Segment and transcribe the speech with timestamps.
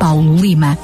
[0.00, 0.78] Paulo Lima.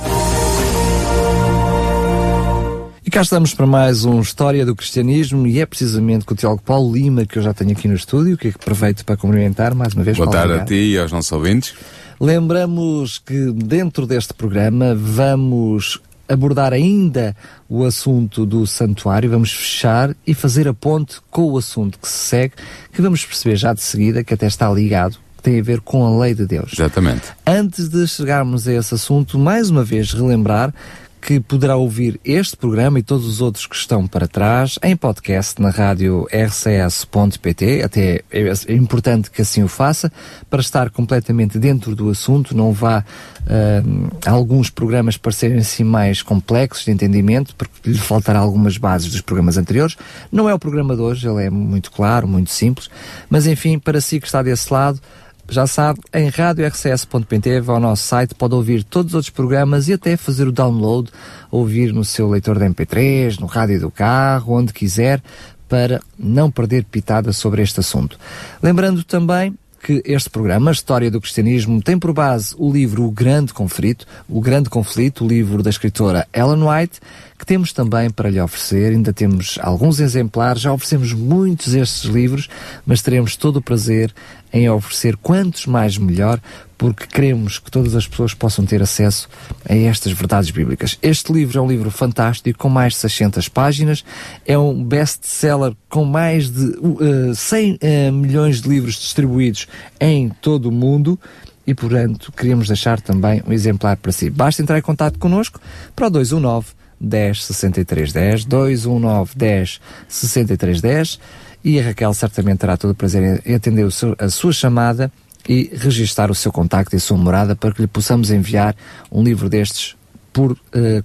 [3.02, 6.62] E cá estamos para mais um História do Cristianismo e é precisamente com o teólogo
[6.62, 10.04] Paulo Lima que eu já tenho aqui no estúdio, que aproveito para cumprimentar mais uma
[10.04, 10.18] vez.
[10.18, 11.74] Boa tarde a ti e aos nossos ouvintes.
[12.20, 17.34] Lembramos que dentro deste programa vamos abordar ainda
[17.70, 22.18] o assunto do santuário, vamos fechar e fazer a ponte com o assunto que se
[22.18, 22.54] segue,
[22.92, 26.18] que vamos perceber já de seguida, que até está ligado, tem a ver com a
[26.18, 26.72] lei de Deus.
[26.72, 27.22] Exatamente.
[27.46, 30.74] Antes de chegarmos a esse assunto, mais uma vez relembrar
[31.22, 35.60] que poderá ouvir este programa e todos os outros que estão para trás em podcast
[35.62, 37.82] na rádio rcs.pt.
[37.82, 40.12] Até é importante que assim o faça
[40.50, 42.56] para estar completamente dentro do assunto.
[42.56, 43.04] Não vá
[43.42, 49.20] uh, alguns programas parecerem assim mais complexos de entendimento, porque lhe faltará algumas bases dos
[49.20, 49.96] programas anteriores.
[50.30, 52.90] Não é o programa de hoje, ele é muito claro, muito simples.
[53.30, 55.00] Mas enfim, para si que está desse lado,
[55.48, 59.92] já sabe, em radiorcs.pt, vá ao nosso site, pode ouvir todos os outros programas e
[59.92, 61.10] até fazer o download,
[61.50, 65.22] ouvir no seu leitor de MP3, no rádio do carro, onde quiser,
[65.68, 68.18] para não perder pitada sobre este assunto.
[68.62, 69.54] Lembrando também
[69.86, 74.40] que este programa, História do Cristianismo, tem por base o livro O Grande Conflito, O
[74.40, 76.98] Grande Conflito, o livro da escritora Ellen White,
[77.38, 78.92] que temos também para lhe oferecer.
[78.92, 82.48] Ainda temos alguns exemplares, já oferecemos muitos destes livros,
[82.84, 84.12] mas teremos todo o prazer
[84.52, 86.40] em oferecer quantos mais melhor,
[86.78, 89.28] porque queremos que todas as pessoas possam ter acesso
[89.68, 90.98] a estas verdades bíblicas.
[91.02, 94.04] Este livro é um livro fantástico, com mais de 600 páginas,
[94.44, 99.66] é um best-seller com mais de uh, 100 uh, milhões de livros distribuídos
[100.00, 101.18] em todo o mundo
[101.66, 104.30] e, portanto, queríamos deixar também um exemplar para si.
[104.30, 105.60] Basta entrar em contato connosco
[105.94, 106.68] para o 219
[107.00, 111.20] 10 63 10, 219 10 63 10
[111.64, 115.10] e a Raquel certamente terá todo o prazer em atender seu, a sua chamada
[115.48, 118.74] e registar o seu contacto e a sua morada para que lhe possamos enviar
[119.10, 119.96] um livro destes
[120.32, 120.58] por uh,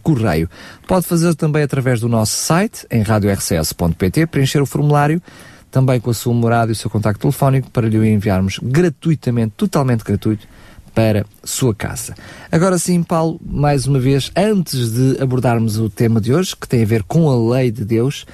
[0.04, 0.50] correio.
[0.88, 5.22] Pode fazer também através do nosso site, em radiorcs.pt, preencher o formulário,
[5.72, 10.04] também com a sua morada e o seu contacto telefónico, para lhe enviarmos gratuitamente, totalmente
[10.04, 10.46] gratuito,
[10.94, 12.14] para sua casa.
[12.52, 16.84] Agora sim, Paulo, mais uma vez, antes de abordarmos o tema de hoje, que tem
[16.84, 18.26] a ver com a lei de Deus,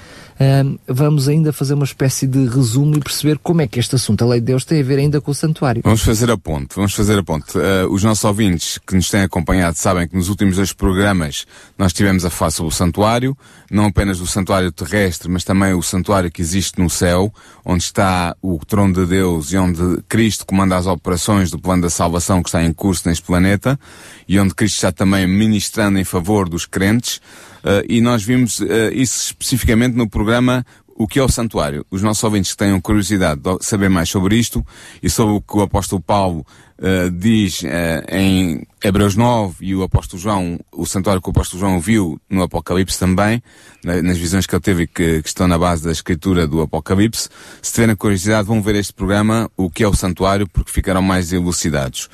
[0.87, 4.27] vamos ainda fazer uma espécie de resumo e perceber como é que este assunto, a
[4.27, 5.81] lei de Deus, tem a ver ainda com o santuário.
[5.83, 7.57] Vamos fazer a ponte, vamos fazer a ponte.
[7.57, 11.45] Uh, os nossos ouvintes que nos têm acompanhado sabem que nos últimos dois programas
[11.77, 13.37] nós tivemos a falar sobre o santuário,
[13.71, 17.33] não apenas o santuário terrestre, mas também o santuário que existe no céu,
[17.65, 21.89] onde está o trono de Deus e onde Cristo comanda as operações do plano da
[21.89, 23.79] salvação que está em curso neste planeta,
[24.27, 27.21] e onde Cristo está também ministrando em favor dos crentes.
[27.63, 31.85] Uh, e nós vimos uh, isso especificamente no programa O que é o Santuário.
[31.91, 34.65] Os nossos ouvintes que tenham curiosidade de saber mais sobre isto
[35.01, 36.45] e sobre o que o apóstolo Paulo
[36.79, 37.63] uh, diz
[38.09, 42.41] em Hebreus 9 e o apóstolo João, o santuário que o apóstolo João viu no
[42.41, 43.43] Apocalipse também,
[43.83, 47.29] nas visões que ele teve que, que estão na base da escritura do Apocalipse.
[47.61, 51.31] Se tiverem curiosidade, vão ver este programa, O que é o Santuário, porque ficarão mais
[51.31, 52.09] elucidados.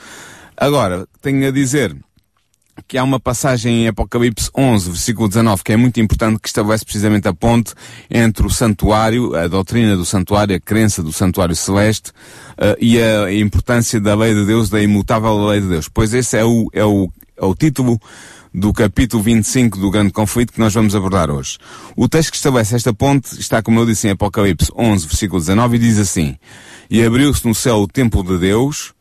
[0.57, 1.95] Agora, tenho a dizer
[2.87, 6.83] que há uma passagem em Apocalipse 11, versículo 19, que é muito importante, que estabelece
[6.83, 7.73] precisamente a ponte
[8.09, 13.31] entre o santuário, a doutrina do santuário, a crença do santuário celeste, uh, e a,
[13.33, 15.87] importância da lei de Deus, da imutável lei de Deus.
[15.87, 17.99] Pois esse é o, é o, é o título
[18.53, 21.57] do capítulo 25 do grande conflito que nós vamos abordar hoje.
[21.95, 25.75] O texto que estabelece esta ponte está, como eu disse, em Apocalipse 11, versículo 19,
[25.75, 26.37] e diz assim,
[26.89, 28.92] E abriu-se no céu o templo de Deus,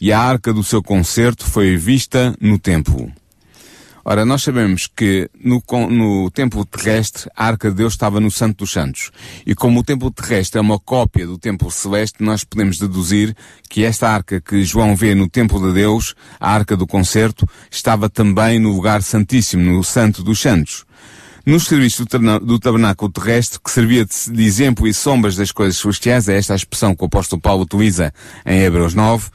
[0.00, 3.12] e a arca do seu concerto foi vista no templo.
[4.02, 8.58] Ora, nós sabemos que no, no templo terrestre a arca de Deus estava no Santo
[8.58, 9.10] dos Santos.
[9.44, 13.36] E como o templo terrestre é uma cópia do templo celeste, nós podemos deduzir
[13.68, 18.08] que esta arca que João vê no templo de Deus, a arca do concerto, estava
[18.08, 20.86] também no lugar santíssimo, no Santo dos Santos.
[21.44, 22.04] No serviço
[22.42, 26.56] do tabernáculo terrestre, que servia de exemplo e sombras das coisas celestiais, é esta a
[26.56, 28.12] expressão que o apóstolo Paulo utiliza
[28.44, 29.28] em Hebreus 9,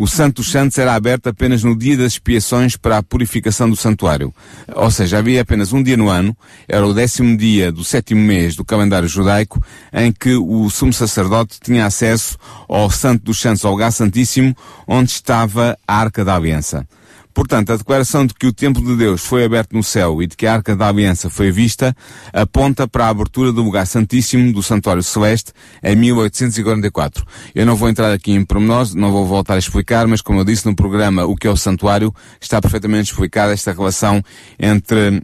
[0.00, 3.76] o Santo dos Santos era aberto apenas no dia das expiações para a purificação do
[3.76, 4.34] santuário.
[4.74, 6.34] Ou seja, havia apenas um dia no ano,
[6.66, 9.62] era o décimo dia do sétimo mês do calendário judaico,
[9.92, 14.56] em que o sumo sacerdote tinha acesso ao Santo dos Santos, ao lugar santíssimo,
[14.88, 16.88] onde estava a Arca da Aliança.
[17.32, 20.36] Portanto, a declaração de que o templo de Deus foi aberto no céu e de
[20.36, 21.96] que a Arca da Aliança foi vista
[22.32, 27.24] aponta para a abertura do lugar santíssimo do Santuário Celeste em 1844.
[27.54, 30.44] Eu não vou entrar aqui em pormenores, não vou voltar a explicar, mas como eu
[30.44, 34.22] disse no programa O que é o Santuário, está perfeitamente explicada esta relação
[34.58, 35.22] entre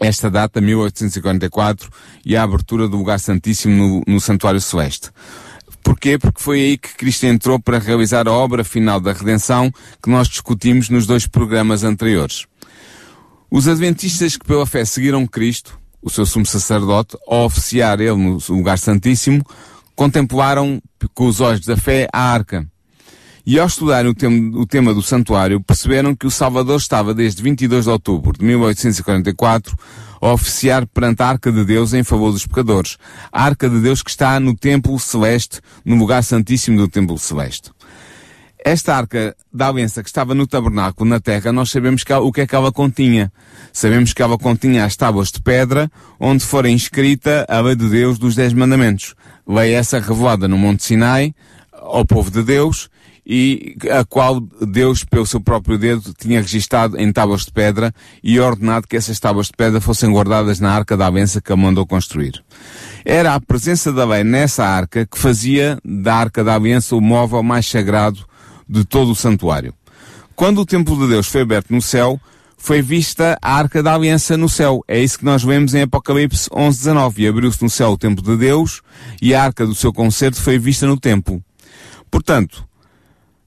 [0.00, 1.90] esta data, 1844,
[2.24, 5.10] e a abertura do lugar santíssimo no, no Santuário Celeste.
[5.84, 6.18] Porquê?
[6.18, 9.70] Porque foi aí que Cristo entrou para realizar a obra final da redenção
[10.02, 12.46] que nós discutimos nos dois programas anteriores.
[13.50, 18.38] Os adventistas que pela fé seguiram Cristo, o seu sumo sacerdote, ao oficiar ele no
[18.48, 19.44] lugar santíssimo,
[19.94, 20.80] contemplaram
[21.12, 22.66] com os olhos da fé a arca.
[23.46, 27.42] E ao estudarem o tema, o tema do santuário, perceberam que o Salvador estava desde
[27.42, 29.76] 22 de outubro de 1844
[30.32, 32.96] oficiar perante a Arca de Deus em favor dos pecadores.
[33.32, 37.70] A Arca de Deus que está no Templo Celeste, no lugar santíssimo do Templo Celeste.
[38.66, 42.40] Esta arca da aliança que estava no tabernáculo na terra, nós sabemos que, o que
[42.40, 43.30] é que ela continha.
[43.70, 48.18] Sabemos que ela continha as tábuas de pedra, onde fora inscrita a lei de Deus
[48.18, 49.14] dos Dez Mandamentos.
[49.46, 51.34] Lei essa revelada no Monte Sinai,
[51.72, 52.88] ao povo de Deus,
[53.26, 58.38] e a qual Deus, pelo seu próprio dedo, tinha registado em tábuas de pedra e
[58.38, 61.86] ordenado que essas tábuas de pedra fossem guardadas na arca da aliança que ele mandou
[61.86, 62.44] construir.
[63.04, 67.42] Era a presença da lei nessa arca que fazia da arca da aliança o móvel
[67.42, 68.24] mais sagrado
[68.68, 69.74] de todo o santuário.
[70.36, 72.20] Quando o templo de Deus foi aberto no céu,
[72.58, 74.82] foi vista a arca da aliança no céu.
[74.88, 77.22] É isso que nós vemos em Apocalipse 11, 19.
[77.22, 78.80] E abriu-se no céu o templo de Deus
[79.20, 81.42] e a arca do seu concerto foi vista no templo.
[82.10, 82.66] Portanto,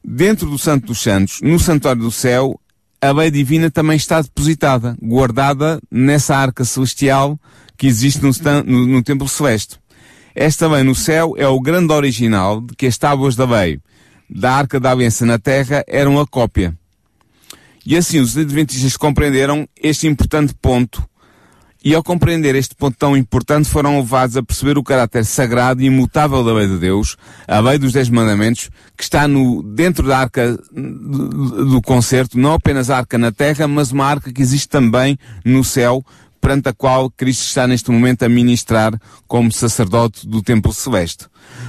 [0.10, 2.58] Dentro do Santo dos Santos, no Santuário do Céu,
[3.02, 7.38] a lei divina também está depositada, guardada nessa arca celestial
[7.78, 8.32] que existe no,
[8.64, 9.78] no, no Templo Celeste.
[10.34, 13.82] Esta lei no céu é o grande original de que as tábuas da lei
[14.30, 16.74] da Arca da Aliança na Terra eram a cópia.
[17.86, 21.06] E assim os Adventistas compreenderam este importante ponto
[21.88, 25.86] e ao compreender este ponto tão importante foram levados a perceber o caráter sagrado e
[25.86, 27.16] imutável da lei de Deus,
[27.48, 32.90] a lei dos Dez Mandamentos, que está no, dentro da arca do concerto, não apenas
[32.90, 36.04] a arca na terra, mas uma arca que existe também no céu,
[36.42, 38.92] perante a qual Cristo está neste momento a ministrar
[39.26, 41.26] como sacerdote do templo celeste.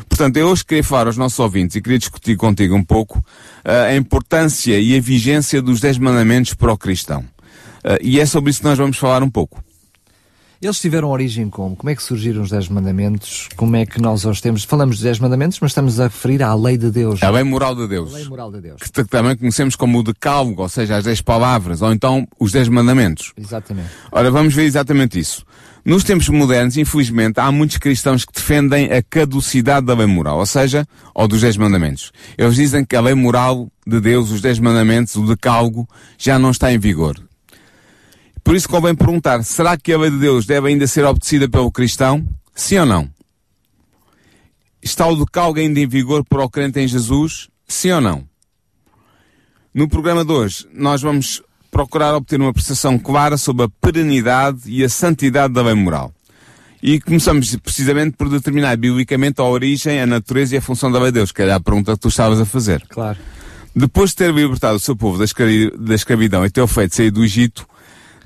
[0.08, 3.86] Portanto, eu hoje queria falar aos nossos ouvintes e queria discutir contigo um pouco uh,
[3.88, 7.20] a importância e a vigência dos Dez Mandamentos para o cristão.
[7.84, 9.62] Uh, e é sobre isso que nós vamos falar um pouco.
[10.60, 11.76] Eles tiveram origem como?
[11.76, 13.48] Como é que surgiram os Dez Mandamentos?
[13.54, 14.64] Como é que nós os temos?
[14.64, 17.22] Falamos dos Dez Mandamentos, mas estamos a referir à lei de Deus.
[17.22, 18.12] A lei moral de Deus.
[18.12, 18.82] A lei moral de Deus.
[18.82, 22.68] Que também conhecemos como o decálogo, ou seja, as Dez Palavras, ou então os Dez
[22.68, 23.32] Mandamentos.
[23.36, 23.88] Exatamente.
[24.10, 25.46] Ora, vamos ver exatamente isso.
[25.84, 30.46] Nos tempos modernos, infelizmente, há muitos cristãos que defendem a caducidade da lei moral, ou
[30.46, 30.84] seja,
[31.14, 32.10] ou dos Dez Mandamentos.
[32.36, 35.88] Eles dizem que a lei moral de Deus, os Dez Mandamentos, o decálogo,
[36.18, 37.27] já não está em vigor.
[38.48, 41.70] Por isso convém perguntar, será que a lei de Deus deve ainda ser obedecida pelo
[41.70, 42.26] cristão?
[42.54, 43.10] Sim ou não?
[44.80, 47.50] Está o decálogo ainda em vigor para o crente em Jesus?
[47.66, 48.24] Sim ou não?
[49.74, 54.82] No programa de hoje, nós vamos procurar obter uma percepção clara sobre a perenidade e
[54.82, 56.10] a santidade da lei moral.
[56.82, 61.12] E começamos precisamente por determinar biblicamente a origem, a natureza e a função da lei
[61.12, 62.82] de Deus, que era a pergunta que tu estavas a fazer.
[62.88, 63.18] Claro.
[63.76, 67.68] Depois de ter libertado o seu povo da escravidão e ter feito sair do Egito,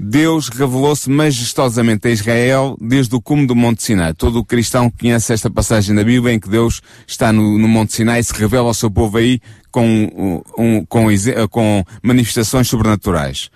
[0.04, 4.12] Deus revelou-se majestosamente a Israel desde o cume do Monte Sinai.
[4.12, 7.92] Todo o cristão conhece esta passagem da Bíblia em que Deus está no, no Monte
[7.92, 9.40] Sinai e se revela ao seu povo aí
[9.71, 11.06] com, um, com,
[11.49, 13.49] com manifestações sobrenaturais.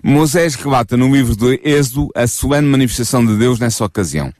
[0.00, 4.32] Moisés relata no livro de Êxodo a solene manifestação de Deus nessa ocasião.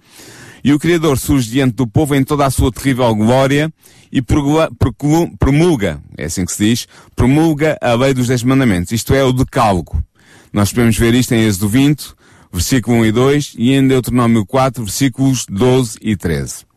[0.63, 3.73] E o Criador surge diante do povo em toda a sua terrível glória
[4.13, 9.25] e promulga, é assim que se diz, promulga a lei dos Dez Mandamentos, isto é,
[9.25, 10.01] o decálogo.
[10.53, 12.15] Nós podemos ver isto em Êxodo 20,
[12.53, 16.69] versículo 1 e 2, e em Deuteronômio 4, versículos 12 e 13.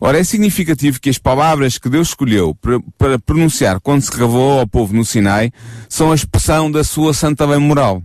[0.00, 2.54] Ora, é significativo que as palavras que Deus escolheu
[2.98, 5.50] para, pronunciar quando se revelou ao povo no Sinai
[5.88, 8.02] são a expressão da sua santa lei moral.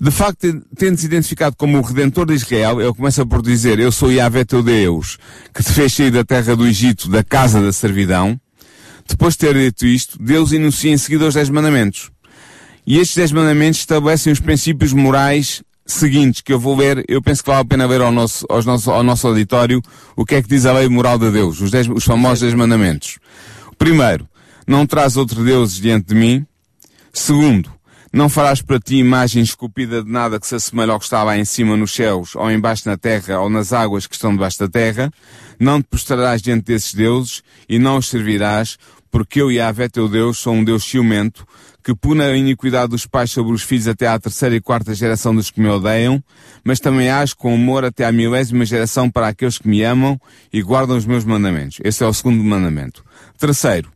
[0.00, 4.12] De facto, tendo-se identificado como o Redentor de Israel, ele começa por dizer, eu sou
[4.12, 5.18] Yahvé teu Deus,
[5.52, 8.38] que te fez sair da terra do Egito, da casa da servidão.
[9.08, 12.10] Depois de ter dito isto, Deus enuncia em seguida os Dez Mandamentos.
[12.86, 17.42] E estes Dez Mandamentos estabelecem os princípios morais seguintes que eu vou ler, eu penso
[17.42, 19.82] que vale a pena ver ao nosso, aos nosso, ao nosso auditório
[20.16, 22.54] o que é que diz a lei moral de Deus, os, dez, os famosos Dez
[22.54, 23.18] Mandamentos.
[23.78, 24.28] Primeiro,
[24.66, 26.46] não traz outro Deus diante de mim.
[27.12, 27.70] Segundo,
[28.12, 31.36] não farás para ti imagem esculpida de nada que se assemelhe ao que está lá
[31.36, 34.68] em cima nos céus, ou embaixo na terra, ou nas águas que estão debaixo da
[34.68, 35.10] terra.
[35.58, 38.78] Não te prostrarás diante desses deuses, e não os servirás,
[39.10, 41.46] porque eu, Yahvé, teu Deus, sou um Deus ciumento,
[41.84, 45.34] que pune a iniquidade dos pais sobre os filhos até à terceira e quarta geração
[45.34, 46.24] dos que me odeiam,
[46.64, 50.18] mas também age com amor até à milésima geração para aqueles que me amam
[50.50, 51.78] e guardam os meus mandamentos.
[51.84, 53.04] Esse é o segundo mandamento.
[53.38, 53.92] Terceiro,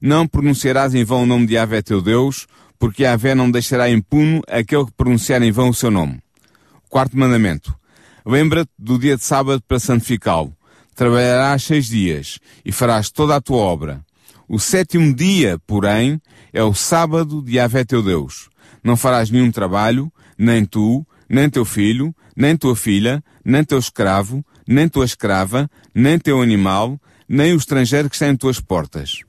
[0.00, 2.46] não pronunciarás em vão o nome de Yahvé teu Deus,
[2.78, 6.20] porque Yahvé não deixará impune aquele que pronunciar em vão o seu nome.
[6.88, 7.76] Quarto mandamento.
[8.24, 10.56] Lembra-te do dia de sábado para santificá-lo.
[10.94, 14.02] Trabalharás seis dias e farás toda a tua obra.
[14.48, 16.20] O sétimo dia, porém,
[16.54, 18.48] é o sábado de Yahvé teu Deus.
[18.82, 24.42] Não farás nenhum trabalho, nem tu, nem teu filho, nem tua filha, nem teu escravo,
[24.66, 29.20] nem tua escrava, nem teu animal, nem o estrangeiro que está em tuas portas.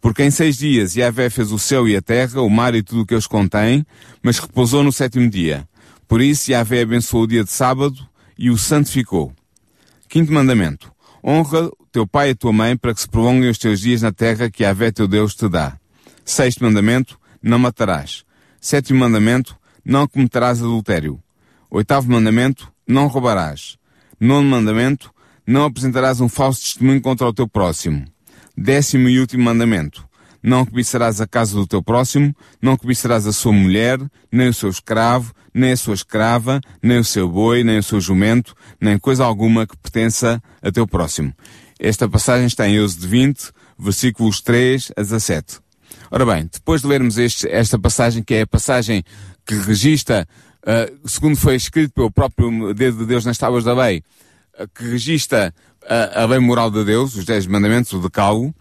[0.00, 3.02] Porque em seis dias Yahvé fez o céu e a terra, o mar e tudo
[3.02, 3.84] o que eles contêm,
[4.22, 5.66] mas repousou no sétimo dia.
[6.06, 8.06] Por isso Yahvé abençoou o dia de sábado
[8.38, 9.32] e o santificou.
[10.08, 10.92] Quinto mandamento.
[11.24, 14.50] Honra teu pai e tua mãe para que se prolonguem os teus dias na terra
[14.50, 15.78] que Yahvé teu Deus te dá.
[16.24, 17.16] Sexto mandamento.
[17.40, 18.24] Não matarás.
[18.60, 19.56] Sétimo mandamento.
[19.84, 21.22] Não cometerás adultério.
[21.70, 22.68] Oitavo mandamento.
[22.84, 23.78] Não roubarás.
[24.18, 25.14] Nono mandamento.
[25.46, 28.04] Não apresentarás um falso testemunho contra o teu próximo.
[28.56, 30.04] Décimo e último mandamento.
[30.42, 33.98] Não cobiçarás a casa do teu próximo, não cobiçarás a sua mulher,
[34.30, 37.98] nem o seu escravo, nem a sua escrava, nem o seu boi, nem o seu
[37.98, 41.32] jumento, nem coisa alguma que pertença a teu próximo.
[41.78, 45.58] Esta passagem está em Êxodo 20, versículos 3 a 17.
[46.10, 49.02] Ora bem, depois de lermos este, esta passagem, que é a passagem
[49.44, 50.26] que registra,
[50.62, 54.02] uh, segundo foi escrito pelo próprio dedo de Deus nas tábuas da lei,
[54.58, 55.52] uh, que registra
[55.82, 58.54] uh, a lei moral de Deus, os Dez Mandamentos, o Decálogo,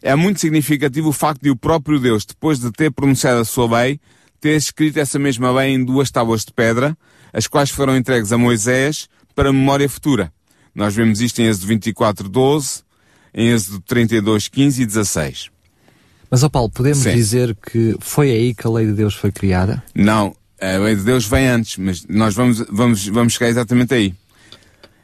[0.00, 3.80] é muito significativo o facto de o próprio Deus, depois de ter pronunciado a sua
[3.80, 4.00] lei,
[4.40, 6.96] ter escrito essa mesma lei em duas tábuas de pedra,
[7.32, 10.32] as quais foram entregues a Moisés para memória futura.
[10.74, 12.82] Nós vemos isto em Êxodo 24, 12,
[13.32, 15.50] em Êxodo 32, 15 e 16.
[16.30, 17.14] Mas, ó Paulo, podemos Sim.
[17.14, 19.82] dizer que foi aí que a lei de Deus foi criada?
[19.94, 24.14] Não, a lei de Deus vem antes, mas nós vamos, vamos, vamos chegar exatamente aí.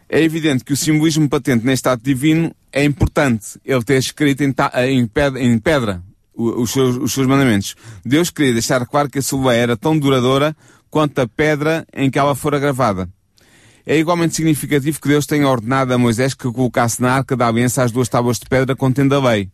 [0.09, 3.61] É evidente que o simbolismo patente neste ato divino é importante.
[3.65, 6.03] Ele ter escrito em, ta- em pedra, em pedra
[6.35, 7.77] os, seus, os seus mandamentos.
[8.05, 10.57] Deus queria deixar claro que a sua lei era tão duradoura
[10.91, 13.09] quanto a pedra em que ela fora gravada.
[13.87, 17.83] É igualmente significativo que Deus tenha ordenado a Moisés que colocasse na arca da aliança
[17.83, 19.51] as duas tábuas de pedra contendo a lei.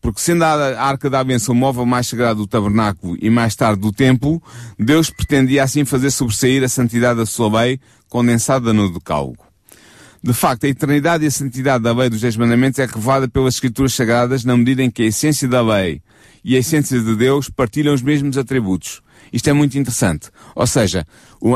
[0.00, 3.80] Porque sendo a arca da aliança o móvel mais sagrado do tabernáculo e mais tarde
[3.80, 4.42] do templo,
[4.78, 9.53] Deus pretendia assim fazer sobressair a santidade da sua lei condensada no decálogo.
[10.24, 13.56] De facto, a eternidade e a santidade da lei dos Dez Mandamentos é revelada pelas
[13.56, 16.00] Escrituras Sagradas na medida em que a essência da lei
[16.42, 19.02] e a essência de Deus partilham os mesmos atributos.
[19.30, 20.30] Isto é muito interessante.
[20.54, 21.06] Ou seja,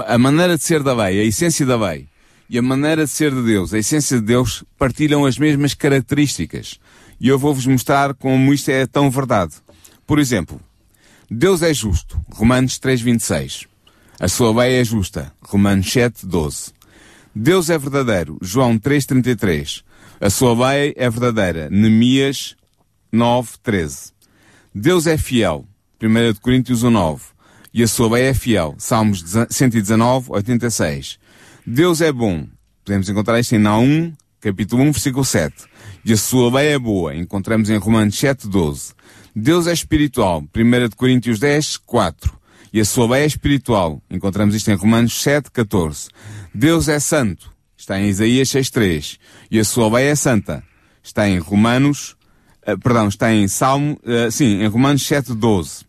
[0.07, 2.09] a maneira de ser da lei, a essência da lei,
[2.51, 6.79] e a maneira de ser de Deus, a essência de Deus, partilham as mesmas características.
[7.19, 9.55] E eu vou-vos mostrar como isto é tão verdade.
[10.07, 10.61] Por exemplo,
[11.31, 13.67] Deus é justo, Romanos 3.26.
[14.21, 16.77] A sua lei é justa, Romanos 7.12.
[17.41, 19.85] Deus é verdadeiro, João 3.33.
[20.21, 22.57] A sua lei é verdadeira, Neemias
[23.15, 24.11] 9.13.
[24.75, 25.65] Deus é fiel,
[26.03, 27.21] 1 de Coríntios 1.9.
[27.73, 31.17] E a sua lei é fiel, Salmos 119.86.
[31.65, 32.45] Deus é bom,
[32.85, 35.55] podemos encontrar isto em Naum, capítulo 1, versículo 7.
[36.05, 38.95] E a sua lei é boa, encontramos em Romanos 7.12.
[39.33, 42.38] Deus é espiritual, 1 de Coríntios 10, 4.
[42.73, 46.09] E a sua lei é espiritual, encontramos isto em Romanos 7, 14.
[46.55, 49.19] Deus é santo, está em Isaías 6, 3.
[49.51, 50.63] E a sua lei é santa,
[51.03, 52.17] está em Romanos,
[52.63, 55.87] eh, perdão, está em Salmo, eh, sim, em Romanos 7, 12.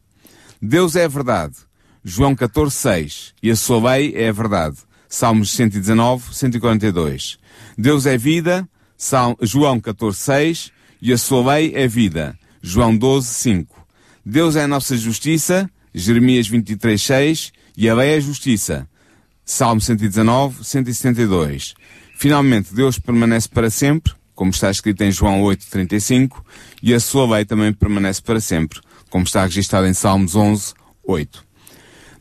[0.62, 1.56] Deus é verdade.
[2.04, 3.34] João 14, 6.
[3.44, 4.78] E a sua lei é verdade.
[5.08, 7.38] Salmos 119, 142.
[7.78, 8.68] Deus é vida.
[8.98, 10.72] Sal- João 14, 6.
[11.02, 12.38] E a sua lei é vida.
[12.62, 13.86] João 12, 5.
[14.26, 15.70] Deus é a nossa justiça.
[16.02, 17.52] Jeremias 23, 6.
[17.78, 18.88] E a lei é justiça.
[19.46, 21.74] Salmo 119, 172.
[22.16, 26.46] Finalmente, Deus permanece para sempre, como está escrito em João 8, 35,
[26.84, 28.80] e a sua lei também permanece para sempre,
[29.10, 31.46] como está registado em Salmos 11, 8.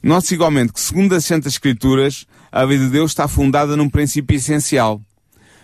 [0.02, 4.36] Note igualmente que, segundo as Santas Escrituras, a lei de Deus está fundada num princípio
[4.36, 5.02] essencial.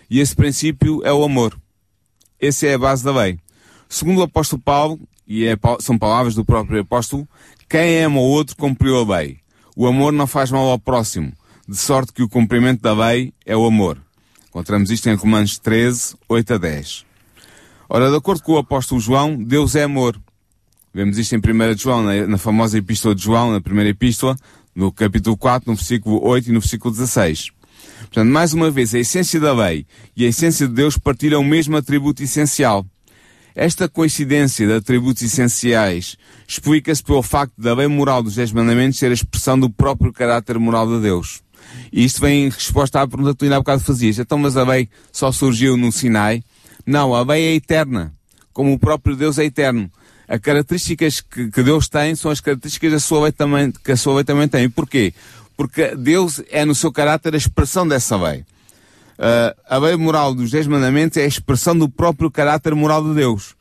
[0.09, 1.57] E esse princípio é o amor.
[2.39, 3.39] Essa é a base da lei.
[3.89, 7.27] Segundo o apóstolo Paulo, e é são palavras do próprio apóstolo,
[7.69, 9.39] quem ama o outro cumpriu a lei.
[9.75, 11.33] O amor não faz mal ao próximo,
[11.67, 13.97] de sorte que o cumprimento da lei é o amor.
[14.49, 17.05] Encontramos isto em Romanos 13, 8 a 10.
[17.89, 20.19] Ora, de acordo com o apóstolo João, Deus é amor.
[20.93, 24.35] Vemos isto em 1 de João, na, na famosa epístola de João, na primeira epístola,
[24.73, 27.51] no capítulo 4, no versículo 8 e no versículo 16.
[27.99, 31.45] Portanto, mais uma vez, a essência da lei e a essência de Deus partilham o
[31.45, 32.85] mesmo atributo essencial.
[33.55, 39.11] Esta coincidência de atributos essenciais explica-se pelo facto da lei moral dos Dez Mandamentos ser
[39.11, 41.41] a expressão do próprio caráter moral de Deus.
[41.89, 44.19] E isto vem em resposta à pergunta que tu ainda há bocado fazias.
[44.19, 46.43] Então, mas a lei só surgiu no Sinai?
[46.85, 48.13] Não, a lei é eterna.
[48.51, 49.89] Como o próprio Deus é eterno.
[50.27, 53.97] As características que, que Deus tem são as características da sua lei também, que a
[53.97, 54.65] sua lei também tem.
[54.65, 55.13] E porquê?
[55.55, 58.43] Porque Deus é no seu caráter a expressão dessa lei.
[59.17, 63.13] Uh, a lei moral dos Dez Mandamentos é a expressão do próprio caráter moral de
[63.15, 63.55] Deus.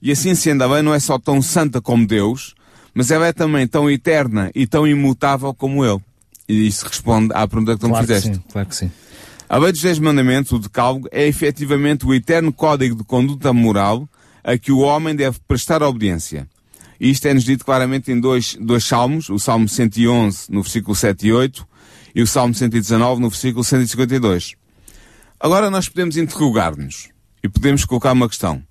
[0.00, 2.54] E assim sendo, a lei não é só tão santa como Deus,
[2.94, 6.00] mas ela é também tão eterna e tão imutável como Ele.
[6.48, 8.30] E isso responde à pergunta que tu claro me fizeste.
[8.30, 8.90] Que sim, claro que sim.
[9.48, 14.08] A lei dos Dez Mandamentos, o Decálogo, é efetivamente o eterno código de conduta moral
[14.42, 16.48] a que o homem deve prestar obediência.
[16.98, 21.26] E isto é-nos dito claramente em dois, dois salmos, o Salmo 111, no versículo 7
[21.26, 21.66] e 8,
[22.14, 24.54] e o Salmo 119, no versículo 152.
[25.42, 27.08] Agora nós podemos interrogar-nos
[27.42, 28.62] e podemos colocar uma questão.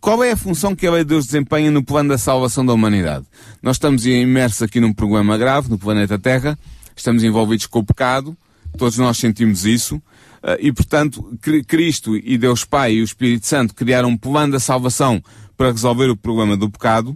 [0.00, 2.72] Qual é a função que a lei de Deus desempenha no plano da salvação da
[2.72, 3.26] humanidade?
[3.62, 6.58] Nós estamos imersos aqui num problema grave no planeta Terra,
[6.96, 8.34] estamos envolvidos com o pecado,
[8.78, 10.02] todos nós sentimos isso,
[10.42, 14.60] eh, e portanto Cristo e Deus Pai e o Espírito Santo criaram um plano da
[14.60, 15.22] salvação
[15.58, 17.14] para resolver o problema do pecado,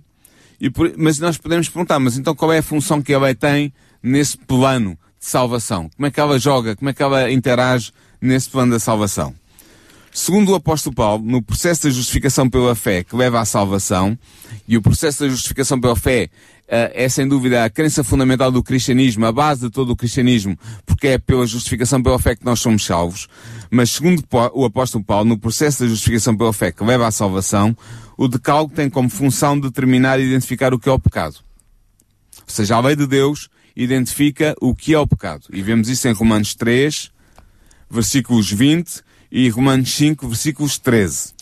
[0.75, 3.73] por, mas nós podemos perguntar, mas então qual é a função que a lei tem
[4.03, 5.89] nesse plano de salvação?
[5.97, 6.77] Como é que ela joga?
[6.77, 9.35] Como é que ela interage nesse plano da salvação.
[10.13, 14.19] Segundo o apóstolo Paulo, no processo da justificação pela fé que leva à salvação,
[14.67, 16.29] e o processo da justificação pela fé
[16.65, 20.59] uh, é sem dúvida a crença fundamental do cristianismo, a base de todo o cristianismo,
[20.85, 23.29] porque é pela justificação pela fé que nós somos salvos.
[23.71, 27.77] Mas segundo o apóstolo Paulo, no processo da justificação pela fé que leva à salvação,
[28.17, 31.37] o decálogo tem como função determinar e identificar o que é o pecado.
[32.39, 35.45] Ou seja, a lei de Deus identifica o que é o pecado.
[35.53, 37.13] E vemos isso em Romanos 3,
[37.91, 41.39] versículos 20 e Romanos 5, versículos 13.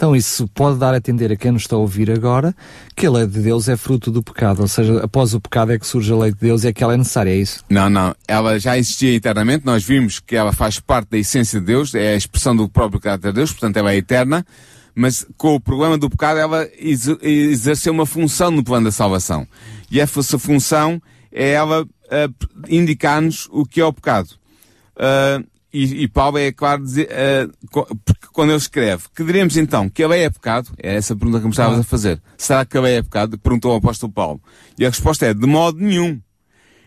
[0.00, 2.56] Então isso pode dar a entender a quem nos está a ouvir agora
[2.96, 5.78] que a lei de Deus é fruto do pecado, ou seja, após o pecado é
[5.78, 7.62] que surge a lei de Deus e é que ela é necessária, é isso?
[7.68, 8.14] Não, não.
[8.26, 12.14] Ela já existia eternamente, nós vimos que ela faz parte da essência de Deus, é
[12.14, 14.42] a expressão do próprio caráter de Deus, portanto ela é eterna,
[14.94, 19.46] mas com o problema do pecado ela exerceu uma função no plano da salvação.
[19.90, 20.98] E essa função
[21.30, 24.30] é ela uh, indicar-nos o que é o pecado.
[24.96, 29.88] Uh, e, e Paulo é claro dizer, uh, porque quando ele escreve, que diremos então
[29.88, 30.70] que a lei é pecado?
[30.82, 31.80] É essa a pergunta que me estavas ah.
[31.80, 32.20] a fazer.
[32.36, 33.38] Será que a lei é pecado?
[33.38, 34.40] Perguntou o apóstolo Paulo.
[34.78, 36.20] E a resposta é, de modo nenhum.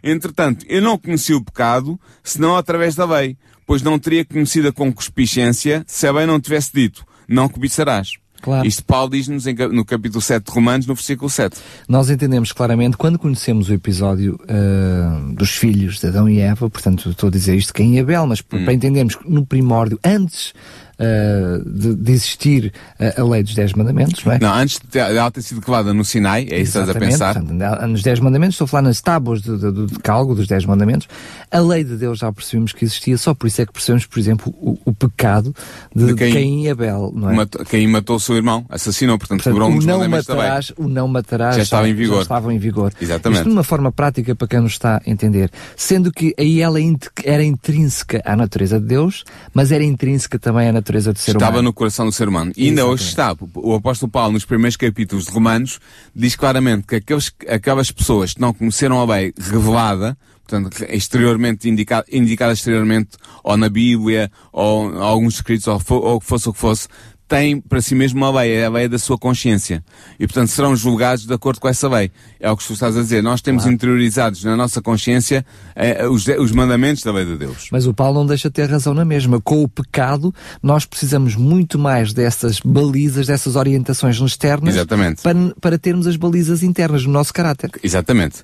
[0.03, 4.73] Entretanto, eu não conheci o pecado, senão através da lei, pois não teria conhecido a
[4.73, 8.22] concupiscência se a lei não tivesse dito, não cobiçarás.
[8.43, 8.67] Claro.
[8.67, 11.55] Isto Paulo diz-nos no capítulo 7 de Romanos, no versículo 7.
[11.87, 17.09] Nós entendemos claramente, quando conhecemos o episódio uh, dos filhos de Adão e Eva, portanto
[17.09, 18.65] estou a dizer isto que é Abel, mas hum.
[18.65, 20.53] para entendermos no primórdio, antes
[20.99, 24.39] uh, de, de, existir a, a, lei dos Dez Mandamentos, não é?
[24.39, 27.33] Não, antes de ela ter sido cavada no Sinai, é isso que estás a pensar?
[27.35, 31.07] Portanto, nos Dez Mandamentos, estou a falar nas tábuas do decalgo dos Dez Mandamentos,
[31.51, 34.19] a lei de Deus já percebemos que existia, só por isso é que percebemos, por
[34.19, 35.53] exemplo, o, o pecado
[35.95, 37.35] de, de Caim, Caim, e Abel, não é?
[37.35, 40.87] Matou, Caim matou o seu irmão, assassinou, portanto, portanto quebrou um dos mandamentos matarás, O
[40.87, 42.17] não matarás já, estava em vigor.
[42.17, 42.93] já estavam em vigor.
[42.99, 43.39] Exatamente.
[43.39, 45.49] Isto de uma forma prática para quem nos está a entender.
[45.75, 46.77] Sendo que aí ela
[47.23, 51.53] era intrínseca à natureza de Deus, mas era intrínseca também à natureza do ser estava
[51.53, 52.51] humano no coração do ser humano.
[52.55, 53.35] E ainda hoje está.
[53.55, 55.79] O apóstolo Paulo, nos primeiros capítulos de Romanos,
[56.15, 62.05] diz claramente que aqueles, aquelas pessoas que não conheceram a lei revelada, portanto, exteriormente, indicada,
[62.11, 63.11] indicada exteriormente,
[63.43, 66.87] ou na Bíblia, ou, ou alguns escritos, ou, ou fosse o que fosse,
[67.27, 69.83] têm para si mesmo uma lei, é a lei da sua consciência.
[70.19, 72.11] E, portanto, serão julgados de acordo com essa lei.
[72.39, 73.23] É o que tu estás a dizer.
[73.23, 73.75] Nós temos claro.
[73.75, 77.69] interiorizados na nossa consciência eh, os, os mandamentos da lei de Deus.
[77.71, 79.41] Mas o Paulo não deixa de ter razão na mesma.
[79.41, 85.21] Com o pecado, nós precisamos muito mais dessas balizas, dessas orientações externas Exatamente.
[85.21, 87.71] Para, para termos as balizas internas no nosso caráter.
[87.83, 88.43] Exatamente.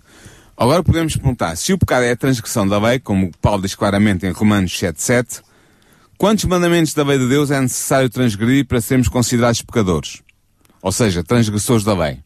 [0.57, 4.25] Agora podemos perguntar, se o pecado é a transgressão da lei, como Paulo diz claramente
[4.25, 5.41] em Romanos 7.7,
[6.19, 10.21] Quantos mandamentos da lei de Deus é necessário transgredir para sermos considerados pecadores?
[10.81, 12.19] Ou seja, transgressores da lei.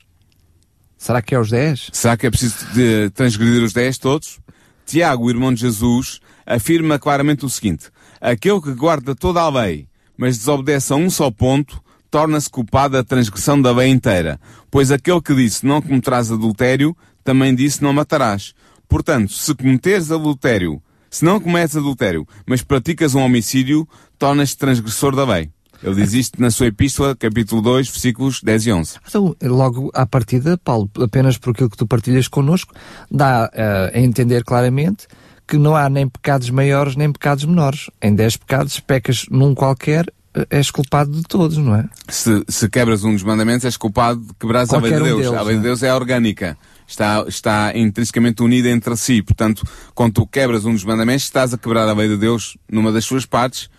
[0.97, 1.91] Será que é os 10?
[1.93, 4.39] Será que é preciso de transgredir os 10 todos?
[4.83, 10.39] Tiago, irmão de Jesus, afirma claramente o seguinte: Aquele que guarda toda a lei, mas
[10.39, 11.79] desobedece a um só ponto,
[12.09, 14.39] torna-se culpado da transgressão da lei inteira.
[14.71, 18.55] Pois aquele que disse não cometerás adultério, também disse não matarás.
[18.89, 20.81] Portanto, se cometeres adultério,
[21.13, 25.51] se não cometes adultério, mas praticas um homicídio, tornas-te transgressor da lei.
[25.83, 28.95] Ele diz isto na sua epístola, capítulo 2, versículos 10 e 11.
[29.07, 32.73] Então, logo à partida, Paulo, apenas por aquilo que tu partilhas connosco,
[33.11, 35.05] dá uh, a entender claramente
[35.47, 37.91] que não há nem pecados maiores nem pecados menores.
[38.01, 41.87] Em 10 pecados, pecas num qualquer, eh, és culpado de todos, não é?
[42.09, 45.21] Se, se quebras um dos mandamentos, és culpado de quebrares a lei de um Deus.
[45.21, 45.67] deles, a lei de né?
[45.67, 46.57] Deus é orgânica.
[46.87, 49.21] Está, está intrinsecamente unida entre si.
[49.21, 52.91] Portanto, quando tu quebras um dos mandamentos, estás a quebrar a lei de Deus numa
[52.91, 53.69] das suas partes,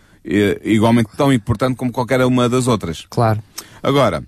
[0.65, 3.07] igualmente tão importante como qualquer uma das outras.
[3.11, 3.43] Claro.
[3.83, 4.25] Agora,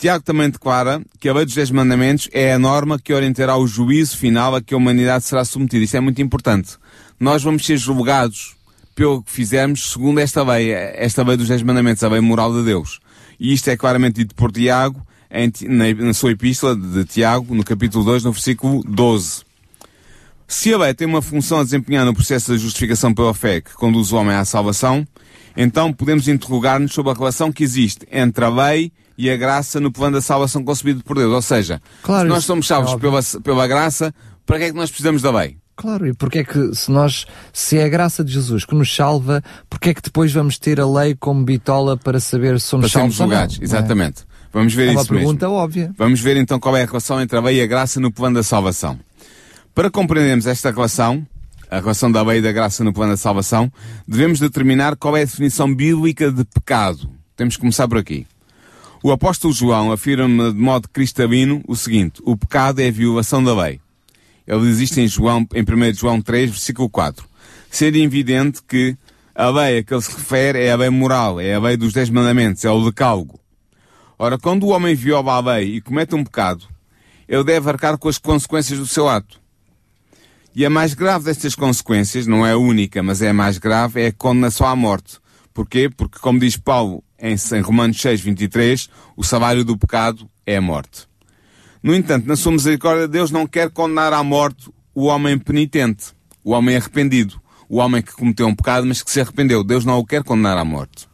[0.00, 3.66] Tiago também declara que a lei dos dez mandamentos é a norma que orientará o
[3.66, 5.84] juízo final a que a humanidade será submetida.
[5.84, 6.78] Isso é muito importante.
[7.20, 8.56] Nós vamos ser julgados
[8.94, 12.64] pelo que fizermos segundo esta lei, esta lei dos dez mandamentos, a lei moral de
[12.64, 12.98] Deus.
[13.38, 17.62] E isto é claramente dito por Tiago em na, na sua epístola de Tiago, no
[17.64, 19.42] capítulo 2, no versículo 12.
[20.48, 23.72] Se a lei tem uma função a desempenhar no processo da justificação pela fé que
[23.74, 25.06] conduz o homem à salvação,
[25.56, 29.92] então podemos interrogar-nos sobre a relação que existe entre a lei e a graça no
[29.92, 31.32] plano da salvação concebido por Deus.
[31.32, 33.10] Ou seja, Claro, se nós somos é salvos óbvio.
[33.10, 34.12] pela, pela graça,
[34.44, 35.56] para que é que nós precisamos da lei?
[35.76, 38.94] Claro, e porque é que se nós, se é a graça de Jesus que nos
[38.94, 42.90] salva, porque é que depois vamos ter a lei como bitola para saber se somos
[42.90, 43.58] Para salvos não, julgados.
[43.58, 44.12] não é?
[44.52, 45.26] Vamos ver É uma isso mesmo.
[45.28, 45.92] pergunta óbvia.
[45.96, 48.36] Vamos ver então qual é a relação entre a lei e a graça no plano
[48.36, 48.98] da salvação.
[49.74, 51.24] Para compreendermos esta relação,
[51.70, 53.72] a relação da lei e da graça no plano da salvação,
[54.06, 57.08] devemos determinar qual é a definição bíblica de pecado.
[57.36, 58.26] Temos que começar por aqui.
[59.02, 63.54] O apóstolo João afirma de modo cristalino o seguinte: o pecado é a violação da
[63.54, 63.80] lei.
[64.46, 67.24] Ele existe em João, em 1 João 3, versículo 4.
[67.70, 68.96] Sendo evidente que
[69.34, 71.92] a lei a que ele se refere é a lei moral, é a lei dos
[71.94, 73.39] dez mandamentos, é o decálogo.
[74.22, 76.66] Ora, quando o homem viola a lei e comete um pecado,
[77.26, 79.40] ele deve arcar com as consequências do seu ato.
[80.54, 84.02] E a mais grave destas consequências, não é a única, mas é a mais grave,
[84.02, 85.18] é a condenação à morte.
[85.54, 85.88] Porquê?
[85.88, 91.08] Porque, como diz Paulo em, Romanos 6, 23, o salário do pecado é a morte.
[91.82, 96.08] No entanto, na sua misericórdia, Deus não quer condenar à morte o homem penitente,
[96.44, 99.64] o homem arrependido, o homem que cometeu um pecado, mas que se arrependeu.
[99.64, 101.08] Deus não o quer condenar à morte.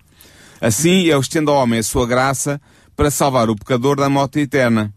[0.60, 2.60] Assim, ele estende ao homem a sua graça
[2.96, 4.92] para salvar o pecador da morte eterna.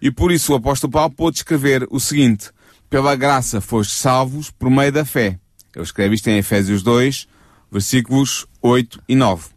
[0.00, 2.50] E por isso o apóstolo Paulo pôde escrever o seguinte,
[2.90, 5.38] pela graça foste salvos por meio da fé.
[5.74, 7.26] Ele escreve isto em Efésios 2,
[7.72, 9.48] versículos 8 e 9.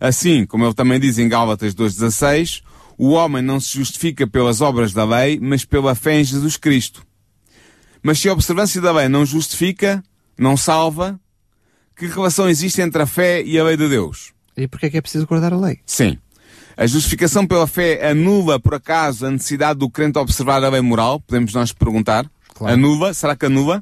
[0.00, 2.62] Assim, como ele também diz em Gálatas 2,16,
[2.96, 7.04] o homem não se justifica pelas obras da lei, mas pela fé em Jesus Cristo.
[8.02, 10.02] Mas se a observância da lei não justifica,
[10.38, 11.18] não salva,
[11.96, 14.32] que relação existe entre a fé e a lei de Deus?
[14.56, 15.80] E porquê é que é preciso guardar a lei?
[15.86, 16.18] Sim.
[16.76, 21.20] A justificação pela fé anula, por acaso, a necessidade do crente observar a lei moral?
[21.20, 22.28] Podemos nós perguntar.
[22.52, 22.74] Claro.
[22.74, 23.14] Anula?
[23.14, 23.80] Será que anula?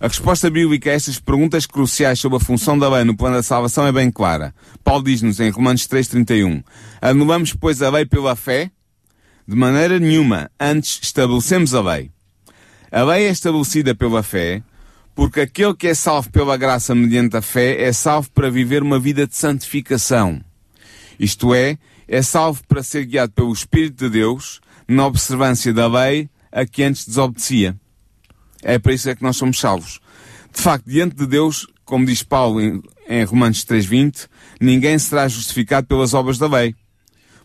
[0.00, 3.42] A resposta bíblica a estas perguntas cruciais sobre a função da lei no plano da
[3.42, 4.54] salvação é bem clara.
[4.82, 6.62] Paulo diz-nos em Romanos 3,31
[7.00, 8.70] Anulamos, pois, a lei pela fé?
[9.46, 10.50] De maneira nenhuma.
[10.58, 12.10] Antes estabelecemos a lei.
[12.90, 14.62] A lei é estabelecida pela fé,
[15.14, 18.98] porque aquele que é salvo pela graça mediante a fé é salvo para viver uma
[18.98, 20.40] vida de santificação.
[21.18, 21.76] Isto é,
[22.08, 26.82] é salvo para ser guiado pelo Espírito de Deus na observância da lei a que
[26.82, 27.76] antes desobedecia.
[28.62, 30.00] É para isso é que nós somos salvos.
[30.52, 34.26] De facto, diante de Deus, como diz Paulo em, em Romanos 3.20,
[34.60, 36.74] ninguém será justificado pelas obras da lei.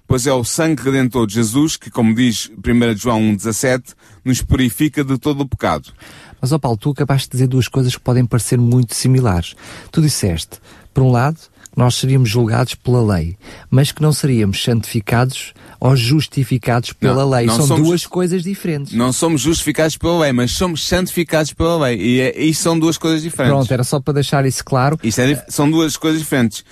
[0.08, 5.04] Pois é o sangue redentor de Jesus que, como diz 1 João 1.17, nos purifica
[5.04, 5.94] de todo o pecado.
[6.42, 9.56] Mas, ó Paulo, tu acabaste de dizer duas coisas que podem parecer muito similares.
[9.92, 10.60] Tu disseste,
[10.94, 11.38] por um lado,
[11.76, 13.36] nós seríamos julgados pela lei,
[13.70, 17.46] mas que não seríamos santificados ou justificados pela Não, lei.
[17.46, 18.94] não São somos- duas coisas diferentes.
[18.94, 21.98] Não somos justificados pela lei, mas somos santificados pela lei.
[22.00, 23.56] E, é, e são duas coisas diferentes.
[23.58, 24.98] Pronto, era só para deixar isso claro.
[25.04, 26.64] Isto é são duas coisas diferentes.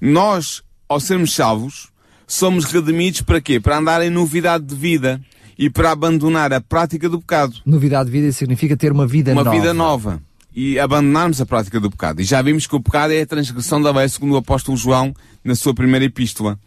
[0.00, 1.88] Nós, ao sermos salvos,
[2.26, 3.60] somos redimidos para quê?
[3.60, 5.20] Para andar em novidade de vida
[5.58, 7.54] e para abandonar a prática do pecado.
[7.66, 9.56] Novidade de vida significa ter uma vida Uma nova.
[9.56, 10.22] vida nova.
[10.54, 12.20] E abandonarmos a prática do pecado.
[12.20, 15.12] E já vimos que o pecado é a transgressão da lei, segundo o apóstolo João,
[15.42, 16.58] na sua primeira epístola.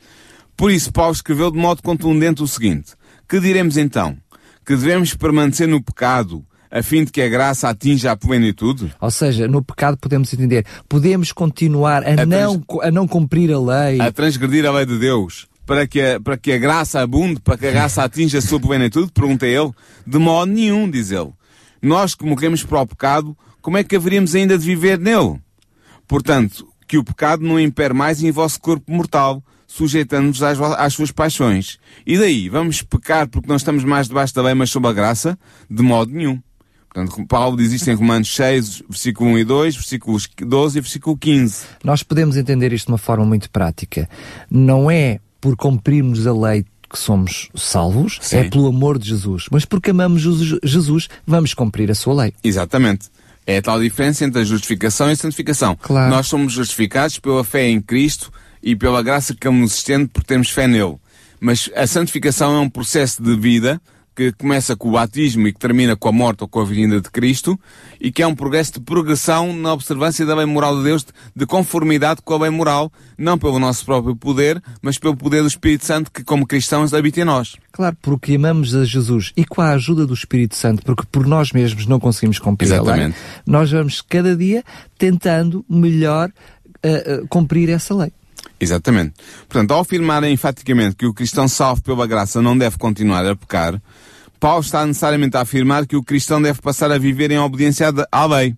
[0.58, 2.94] Por isso, Paulo escreveu de modo contundente o seguinte:
[3.30, 4.18] Que diremos então?
[4.66, 8.94] Que devemos permanecer no pecado, a fim de que a graça atinja a plenitude?
[9.00, 13.60] Ou seja, no pecado podemos entender, podemos continuar a, A não, a não cumprir a
[13.60, 14.02] lei.
[14.02, 17.58] a transgredir a lei de Deus para que a, para que a graça abunde, para
[17.58, 19.12] que a graça atinja a sua plenitude?
[19.14, 19.72] Pergunta ele.
[20.06, 21.32] De modo nenhum, diz ele.
[21.82, 25.40] Nós que morremos para o pecado, como é que haveríamos ainda de viver nele?
[26.08, 31.12] Portanto, que o pecado não impere mais em vosso corpo mortal, sujeitando-vos às, às suas
[31.12, 31.78] paixões.
[32.06, 35.38] E daí, vamos pecar porque não estamos mais debaixo da lei, mas sob a graça?
[35.70, 36.42] De modo nenhum.
[36.94, 41.18] Portanto, Paulo diz isto em Romanos 6, versículo 1 e 2, versículos 12 e versículo
[41.18, 41.66] 15.
[41.84, 44.10] Nós podemos entender isto de uma forma muito prática.
[44.50, 48.38] Não é por cumprirmos a lei que somos salvos, Sim.
[48.38, 49.46] é pelo amor de Jesus.
[49.52, 52.34] Mas porque amamos Jesus- Jesus, vamos cumprir a sua lei.
[52.42, 53.10] Exatamente.
[53.48, 55.76] É a tal diferença entre a justificação e a santificação.
[55.82, 56.10] Claro.
[56.10, 58.30] Nós somos justificados pela fé em Cristo
[58.62, 60.98] e pela graça que Ele nos estende por termos fé nele.
[61.40, 63.82] Mas a santificação é um processo de vida
[64.18, 67.00] que começa com o batismo e que termina com a morte ou com a vinda
[67.00, 67.58] de Cristo
[68.02, 71.46] e que é um progresso de progressão na observância da bem moral de Deus, de
[71.46, 75.86] conformidade com a bem moral, não pelo nosso próprio poder, mas pelo poder do Espírito
[75.86, 77.58] Santo que, como cristãos, habita em nós.
[77.72, 81.52] Claro, porque amamos a Jesus e com a ajuda do Espírito Santo, porque por nós
[81.52, 83.18] mesmos não conseguimos cumprir a lei, Exatamente.
[83.46, 84.64] nós vamos cada dia
[84.98, 86.30] tentando melhor
[86.84, 88.12] uh, uh, cumprir essa lei.
[88.60, 89.14] Exatamente.
[89.48, 93.80] Portanto, ao afirmar enfaticamente que o cristão salvo pela graça não deve continuar a pecar,
[94.40, 98.26] Paulo está necessariamente a afirmar que o cristão deve passar a viver em obediência à-
[98.26, 98.56] lei.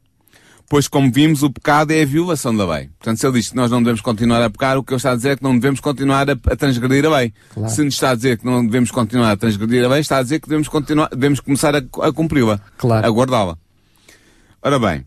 [0.67, 2.89] Pois, como vimos, o pecado é a violação da lei.
[2.99, 5.11] Portanto, se ele diz que nós não devemos continuar a pecar, o que ele está
[5.13, 7.33] a dizer é que não devemos continuar a, a transgredir a lei.
[7.55, 7.69] Claro.
[7.73, 10.23] Se nos está a dizer que não devemos continuar a transgredir a lei, está a
[10.23, 12.59] dizer que devemos, continuar, devemos começar a, a cumpri-la.
[12.77, 13.07] Claro.
[13.07, 13.57] A guardá-la.
[14.61, 15.05] Ora bem,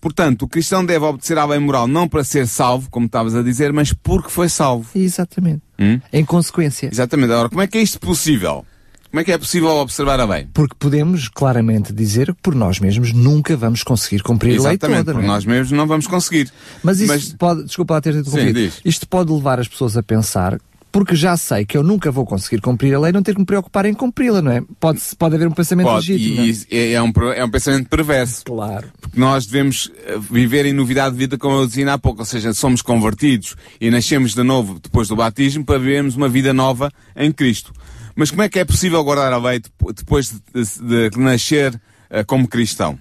[0.00, 3.42] Portanto, o cristão deve obedecer à lei moral não para ser salvo, como estavas a
[3.42, 4.88] dizer, mas porque foi salvo.
[4.96, 5.62] Exatamente.
[5.78, 6.00] Hum?
[6.12, 6.88] Em consequência.
[6.90, 7.32] Exatamente.
[7.32, 8.66] Agora, como é que é isto possível?
[9.12, 10.46] Como é que é possível observar a lei?
[10.54, 15.00] Porque podemos claramente dizer que por nós mesmos nunca vamos conseguir cumprir a lei Exatamente,
[15.04, 15.12] toda.
[15.12, 15.32] por não é?
[15.34, 16.50] nós mesmos não vamos conseguir.
[16.82, 20.02] Mas isso Mas- pode, desculpa lá ter interrompido, Sim, isto pode levar as pessoas a
[20.02, 20.58] pensar,
[20.90, 23.44] porque já sei que eu nunca vou conseguir cumprir a lei, não ter que me
[23.44, 24.62] preocupar em cumpri-la, não é?
[24.80, 26.66] Pode, pode haver um pensamento Pode, legítimo.
[26.70, 26.76] é?
[26.78, 28.44] é, é um, é um pensamento perverso.
[28.46, 28.88] Claro.
[28.98, 32.24] Porque nós devemos eh, viver em novidade de vida, como eu dizia há pouco, ou
[32.26, 36.90] seja, somos convertidos e nascemos de novo depois do batismo para vivermos uma vida nova
[37.14, 37.74] em Cristo.
[38.14, 40.40] Mas como é que é possível guardar a lei depo- depois de,
[40.86, 42.98] de- de nascer eh, como cristão?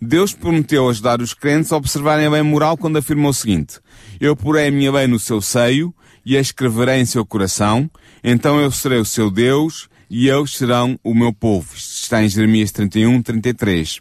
[0.00, 3.78] Deus prometeu ajudar os crentes a observarem a lei moral quando afirmou o seguinte:
[4.20, 5.92] Eu porei a minha lei no seu seio
[6.24, 7.90] e a escreverei em seu coração,
[8.22, 11.68] então eu serei o seu Deus e eles serão o meu povo.
[11.74, 14.00] Isto está em Jeremias 31, 33.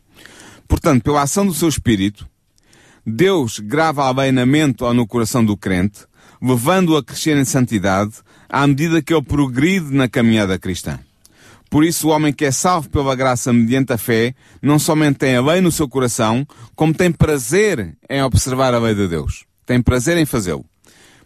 [0.68, 2.28] Portanto, pela ação do seu Espírito,
[3.06, 6.02] Deus grava a lei na mente ou no coração do crente,
[6.42, 8.12] levando-o a crescer em santidade
[8.50, 11.00] à medida que ele progride na caminhada cristã.
[11.70, 15.36] Por isso, o homem que é salvo pela graça mediante a fé, não somente tem
[15.36, 19.46] a lei no seu coração, como tem prazer em observar a lei de Deus.
[19.66, 20.66] Tem prazer em fazê-lo.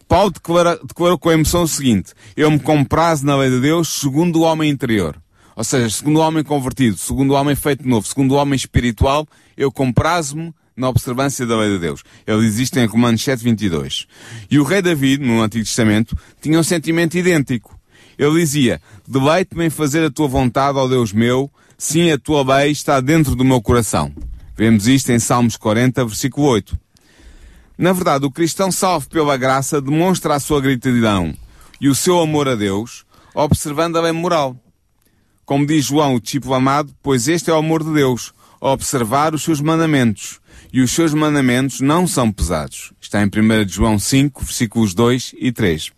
[0.08, 4.40] Paulo declara, declarou com emoção o seguinte: Eu me comprazo na lei de Deus segundo
[4.40, 5.16] o homem interior.
[5.56, 9.28] Ou seja, segundo o homem convertido, segundo o homem feito novo, segundo o homem espiritual,
[9.56, 12.04] eu comprazo-me na observância da lei de Deus.
[12.26, 14.08] Ele existe em Romanos 7, 22.
[14.50, 17.80] E o rei David, no Antigo Testamento, tinha um sentimento idêntico.
[18.18, 22.72] Ele dizia, deleite-me em fazer a tua vontade, ó Deus meu, sim, a tua lei
[22.72, 24.14] está dentro do meu coração.
[24.56, 26.78] Vemos isto em Salmos 40, versículo 8.
[27.78, 31.34] Na verdade, o cristão salvo pela graça demonstra a sua gratidão
[31.80, 33.04] e o seu amor a Deus,
[33.34, 34.56] observando a lei moral.
[35.46, 39.42] Como diz João, o discípulo amado, pois este é o amor de Deus, observar os
[39.42, 40.40] seus mandamentos.
[40.74, 42.94] E os seus mandamentos não são pesados.
[43.02, 45.92] Está em 1 de João 5, versículos 2 e 3.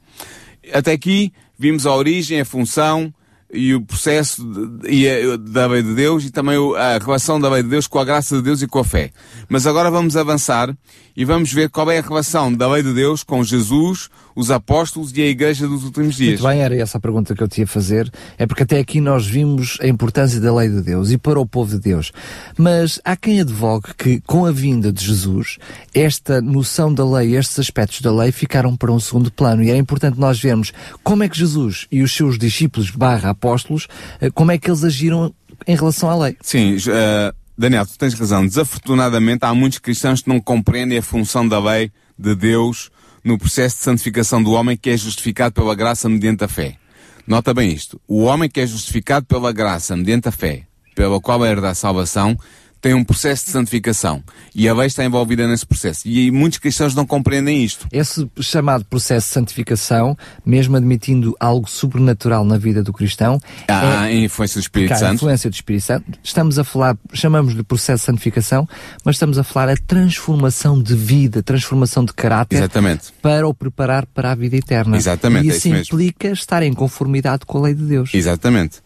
[0.73, 3.13] Até aqui vimos a origem, a função
[3.53, 7.49] e o processo de- e a- da lei de Deus e também a relação da
[7.49, 9.11] lei de Deus com a graça de Deus e com a fé.
[9.47, 10.75] Mas agora vamos avançar
[11.15, 15.11] e vamos ver qual é a relação da lei de Deus com Jesus, os apóstolos
[15.15, 16.39] e a igreja dos últimos dias.
[16.39, 18.11] Muito bem, era essa a pergunta que eu te ia fazer.
[18.37, 21.45] É porque até aqui nós vimos a importância da lei de Deus e para o
[21.45, 22.11] povo de Deus.
[22.57, 25.57] Mas há quem advogue que, com a vinda de Jesus,
[25.93, 29.63] esta noção da lei, estes aspectos da lei ficaram para um segundo plano.
[29.63, 30.71] E é importante nós vermos
[31.03, 33.87] como é que Jesus e os seus discípulos barra apóstolos,
[34.19, 35.33] eh, como é que eles agiram
[35.67, 36.37] em relação à lei.
[36.41, 38.45] Sim, eh, Daniel, tu tens razão.
[38.45, 42.89] Desafortunadamente, há muitos cristãos que não compreendem a função da lei de Deus
[43.23, 46.77] no processo de santificação do homem que é justificado pela graça mediante a fé.
[47.25, 48.01] Nota bem isto.
[48.07, 52.37] O homem que é justificado pela graça mediante a fé, pela qual herda a salvação,
[52.83, 54.21] tem um processo de santificação.
[54.53, 56.05] E a lei está envolvida nesse processo.
[56.05, 57.87] E muitos cristãos não compreendem isto.
[57.93, 64.11] Esse chamado processo de santificação, mesmo admitindo algo sobrenatural na vida do cristão, Há a
[64.11, 65.15] é, influência do Espírito a Santo.
[65.15, 66.19] influência do Espírito Santo.
[66.21, 68.67] Estamos a falar, chamamos-lhe processo de santificação,
[69.05, 73.13] mas estamos a falar a transformação de vida, transformação de caráter Exatamente.
[73.21, 74.97] para o preparar para a vida eterna.
[74.97, 75.95] Exatamente, E é isso isso mesmo.
[75.95, 78.11] implica estar em conformidade com a lei de Deus.
[78.13, 78.79] Exatamente.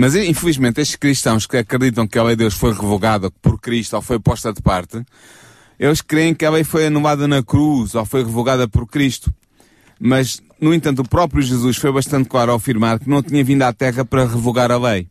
[0.00, 3.96] Mas infelizmente estes cristãos que acreditam que a lei de Deus foi revogada por Cristo
[3.96, 5.04] ou foi posta de parte,
[5.78, 9.30] eles creem que a lei foi anulada na cruz ou foi revogada por Cristo.
[10.00, 13.60] Mas, no entanto, o próprio Jesus foi bastante claro ao afirmar que não tinha vindo
[13.60, 15.06] à Terra para revogar a lei.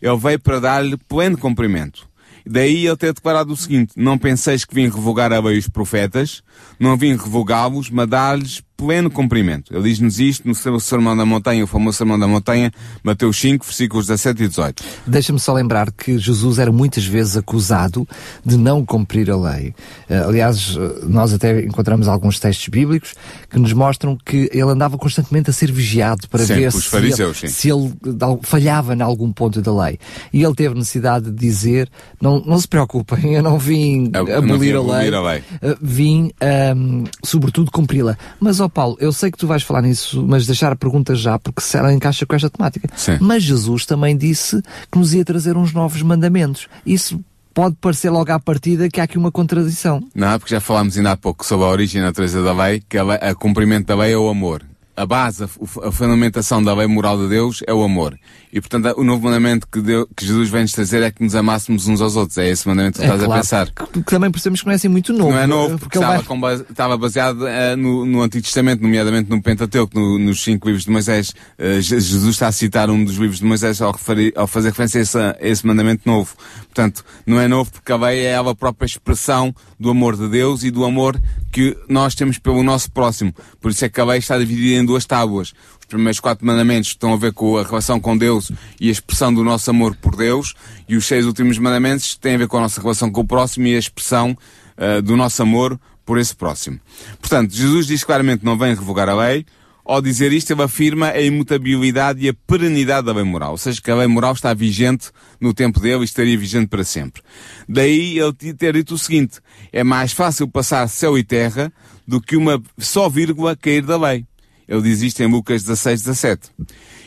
[0.00, 2.08] Ele veio para dar-lhe pleno cumprimento.
[2.46, 6.42] Daí ele ter declarado o seguinte, não penseis que vim revogar a lei os profetas,
[6.80, 9.74] não vim revogá-los, mas dar-lhes pleno cumprimento.
[9.74, 13.64] Ele diz-nos isto no seu Sermão da Montanha, o famoso Sermão da Montanha, Mateus 5,
[13.64, 14.84] versículos 17 e 18.
[15.04, 18.06] Deixa-me só lembrar que Jesus era muitas vezes acusado
[18.46, 19.74] de não cumprir a lei.
[20.08, 23.14] Uh, aliás, nós até encontramos alguns textos bíblicos
[23.50, 27.42] que nos mostram que ele andava constantemente a ser vigiado para Sempre, ver se, fariseus,
[27.42, 27.94] ele, se ele
[28.42, 29.98] falhava em algum ponto da lei.
[30.32, 34.54] E ele teve necessidade de dizer, não, não se preocupem, eu não vim Eu não
[34.54, 35.38] abolir, vim a, lei, a lei.
[35.38, 36.30] uh, vim,
[36.76, 38.16] um, sobretudo, cumpri-la.
[38.38, 41.38] Mas, ó Paulo, eu sei que tu vais falar nisso, mas deixar a pergunta já,
[41.38, 42.88] porque se ela encaixa com esta temática.
[42.96, 43.18] Sim.
[43.20, 46.68] Mas Jesus também disse que nos ia trazer uns novos mandamentos.
[46.84, 47.20] Isso
[47.58, 50.00] pode parecer logo à partida que há aqui uma contradição.
[50.14, 52.96] Não, porque já falámos ainda há pouco sobre a origem e natureza da lei, que
[52.96, 54.62] a, lei, a cumprimento da lei é o amor.
[54.96, 55.48] A base, a,
[55.88, 58.16] a fundamentação da lei moral de Deus é o amor.
[58.52, 61.34] E, portanto, o novo mandamento que, Deus, que Jesus vem nos trazer é que nos
[61.34, 62.38] amássemos uns aos outros.
[62.38, 63.70] É esse mandamento que É estás claro, a pensar.
[63.70, 65.30] Que, que também percebemos que não é assim muito novo.
[65.32, 66.54] Não é novo, porque porque estava, vai...
[66.56, 70.90] estava baseado eh, no, no Antigo Testamento, nomeadamente no Pentateuco, no- nos cinco livros de
[70.90, 71.34] Moisés.
[71.58, 74.98] Je- Jesus está a citar um dos livros de Moisés ao, referir- ao fazer referência
[75.00, 76.34] a esse, a esse mandamento novo.
[76.62, 80.62] Portanto, não é novo porque a lei é ela própria expressão do amor de Deus
[80.64, 81.20] e do amor
[81.52, 83.34] que nós temos pelo nosso próximo.
[83.60, 85.52] Por isso é que a lei está dividida em duas tábuas.
[85.88, 89.32] Os primeiros quatro mandamentos estão a ver com a relação com Deus e a expressão
[89.32, 90.52] do nosso amor por Deus,
[90.86, 93.66] e os seis últimos mandamentos têm a ver com a nossa relação com o próximo
[93.66, 94.36] e a expressão
[94.76, 96.78] uh, do nosso amor por esse próximo.
[97.18, 99.46] Portanto, Jesus diz claramente que não vem revogar a lei.
[99.82, 103.52] Ao dizer isto, ele afirma a imutabilidade e a perenidade da lei moral.
[103.52, 106.84] Ou seja, que a lei moral está vigente no tempo dele e estaria vigente para
[106.84, 107.22] sempre.
[107.66, 109.38] Daí ele te- ter dito o seguinte,
[109.72, 111.72] é mais fácil passar céu e terra
[112.06, 114.26] do que uma só vírgula cair da lei.
[114.68, 116.50] Ele diz isto em Lucas 16, 17.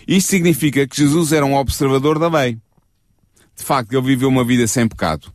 [0.08, 2.58] Isto significa que Jesus era um observador da lei.
[3.56, 5.32] De facto, ele viveu uma vida sem pecado.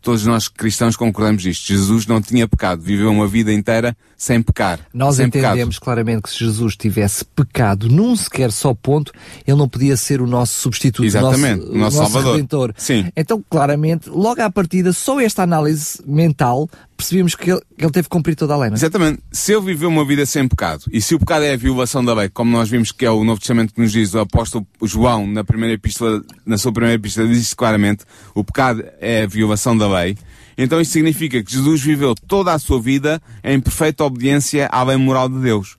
[0.00, 1.66] Todos nós cristãos concordamos isto.
[1.66, 4.78] Jesus não tinha pecado, viveu uma vida inteira sem pecar.
[4.94, 5.84] Nós sem entendemos pecado.
[5.84, 9.12] claramente que se Jesus tivesse pecado num sequer só ponto,
[9.46, 12.36] ele não podia ser o nosso substituto, Exatamente, o o nosso Salvador.
[12.36, 12.72] redentor.
[12.76, 13.10] Sim.
[13.16, 18.10] Então, claramente, logo à partida, só esta análise mental, percebemos que ele, ele teve que
[18.10, 18.70] cumprir toda a lei.
[18.70, 18.78] Não é?
[18.78, 19.20] Exatamente.
[19.30, 22.12] Se ele viveu uma vida sem pecado, e se o pecado é a violação da
[22.12, 25.24] lei, como nós vimos que é o Novo Testamento que nos diz, o apóstolo João,
[25.26, 29.88] na primeira epístola, na sua primeira epístola, diz claramente, o pecado é a violação da
[29.88, 30.18] lei,
[30.56, 34.96] então isso significa que Jesus viveu toda a sua vida em perfeita obediência à lei
[34.96, 35.76] moral de Deus.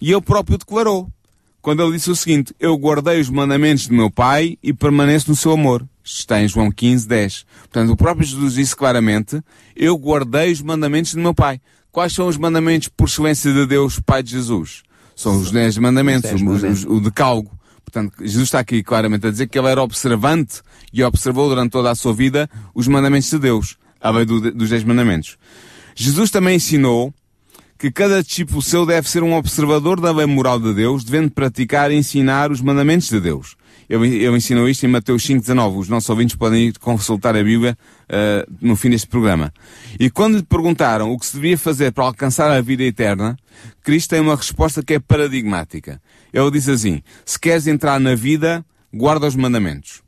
[0.00, 1.06] E ele próprio declarou,
[1.62, 5.36] quando ele disse o seguinte, eu guardei os mandamentos do meu Pai e permaneço no
[5.36, 5.86] seu amor.
[6.04, 7.46] Isto está em João 15, 10.
[7.60, 9.40] Portanto, o próprio Jesus disse claramente,
[9.76, 11.60] eu guardei os mandamentos do meu Pai.
[11.92, 14.82] Quais são os mandamentos por excelência de Deus, Pai de Jesus?
[15.14, 16.84] São os 10 mandamentos, Os dez os- mandamentos.
[16.84, 17.50] os- o decalgo.
[17.84, 21.90] Portanto, Jesus está aqui claramente a dizer que ele era observante e observou durante toda
[21.90, 25.36] a sua vida os mandamentos de Deus, a lei do- dos 10 mandamentos.
[25.94, 27.12] Jesus também ensinou
[27.82, 31.90] que cada discípulo seu deve ser um observador da lei moral de Deus, devendo praticar
[31.90, 33.56] e ensinar os mandamentos de Deus.
[33.90, 35.78] Ele, ele ensinou isto em Mateus 5,19.
[35.78, 37.76] Os nossos ouvintes podem ir consultar a Bíblia
[38.08, 39.52] eh, no fim deste programa.
[39.98, 43.36] E quando lhe perguntaram o que se devia fazer para alcançar a vida eterna,
[43.82, 46.00] Cristo tem uma resposta que é paradigmática.
[46.32, 48.64] Ele diz assim, se queres entrar na vida,
[48.94, 50.02] guarda os mandamentos.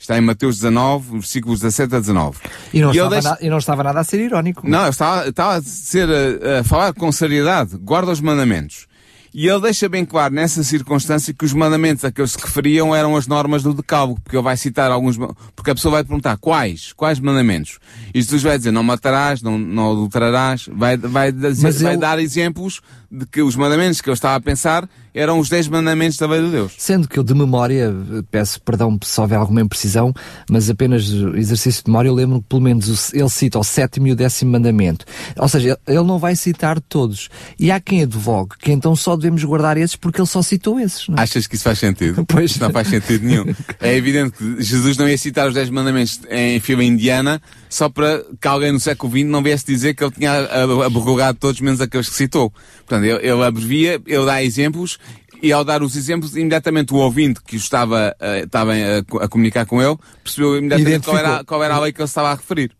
[0.00, 2.38] Está em Mateus 19, versículos 17 a 19.
[2.72, 4.66] E, não ele estava deixa- na- e não estava nada a ser irónico.
[4.68, 7.76] não, estava, estava a, ser, a, a falar com seriedade.
[7.76, 8.88] Guarda os mandamentos.
[9.32, 12.92] E ele deixa bem claro nessa circunstância que os mandamentos a que eles se referiam
[12.92, 15.16] eram as normas do decálogo, porque ele vai citar alguns,
[15.54, 17.78] porque a pessoa vai perguntar quais, quais mandamentos.
[18.12, 22.18] E Jesus vai dizer não matarás, não, não adulterarás, vai, vai, dizer- vai ele- dar
[22.18, 26.26] exemplos de que os mandamentos que eu estava a pensar eram os 10 mandamentos da
[26.26, 26.72] lei de Deus.
[26.78, 27.92] Sendo que eu de memória,
[28.30, 30.12] peço perdão se houver alguma imprecisão,
[30.48, 34.12] mas apenas exercício de memória, eu lembro que pelo menos ele cita o sétimo e
[34.12, 35.04] o décimo mandamento.
[35.36, 37.28] Ou seja, ele não vai citar todos.
[37.58, 41.08] E há quem advogue que então só devemos guardar esses porque ele só citou esses.
[41.08, 41.22] Não é?
[41.22, 42.24] Achas que isso faz sentido?
[42.28, 42.56] Pois.
[42.58, 43.44] Não faz sentido nenhum.
[43.80, 48.22] É evidente que Jesus não ia citar os 10 mandamentos em fila indiana só para
[48.40, 51.80] que alguém no século XX não viesse dizer que ele tinha ab- abrogado todos menos
[51.80, 52.50] aqueles que citou.
[52.86, 54.98] Portanto, ele, ele abrevia, ele dá exemplos
[55.42, 59.28] e ao dar os exemplos, imediatamente o ouvinte que estava, eh, estava a, co- a
[59.28, 62.34] comunicar com ele percebeu imediatamente qual era, qual era a lei que ele estava a
[62.34, 62.72] referir.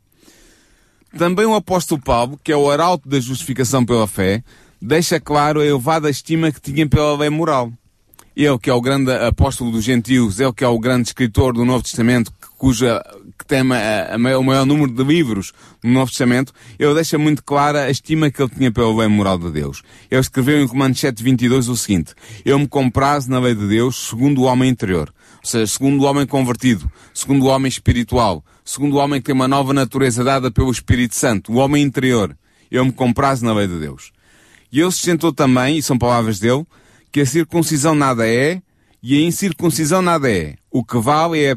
[1.17, 4.45] Também o apóstolo Paulo, que é o arauto da justificação pela fé,
[4.81, 7.73] deixa claro a elevada estima que tinha pela lei moral.
[8.37, 11.65] Ele, que é o grande apóstolo dos gentios, ele que é o grande escritor do
[11.65, 13.03] Novo Testamento, cuja,
[13.41, 17.19] que tem a- a maior- o maior número de livros no Novo Testamento, ele deixa
[17.19, 19.83] muito clara a estima que ele tinha pela lei moral de Deus.
[20.11, 22.15] Ele escreveu em Romanos 7:22 o seguinte,
[22.45, 25.13] eu me comprazo na lei de Deus segundo o homem interior.
[25.43, 29.35] Ou seja, segundo o homem convertido, segundo o homem espiritual, segundo o homem que tem
[29.35, 32.37] uma nova natureza dada pelo Espírito Santo, o homem interior.
[32.71, 34.13] Eu me comprazo na lei de Deus.
[34.71, 36.65] E ele sustentou também, e são palavras dele,
[37.11, 38.61] que a circuncisão nada é,
[39.03, 40.57] e a incircuncisão nada é.
[40.71, 41.55] O que vale é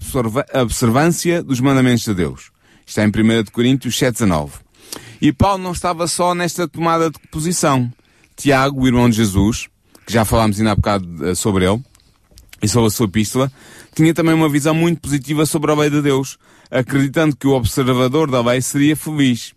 [0.54, 2.52] a observância dos mandamentos de Deus.
[2.86, 4.52] Está em 1 Coríntios 7,19.
[5.22, 7.91] E Paulo não estava só nesta tomada de posição.
[8.36, 9.68] Tiago, o irmão de Jesus,
[10.06, 11.82] que já falámos ainda há bocado eh, sobre ele,
[12.62, 13.52] e sobre a sua epístola,
[13.94, 16.38] tinha também uma visão muito positiva sobre a lei de Deus,
[16.72, 19.54] acreditando que o observador da lei seria feliz.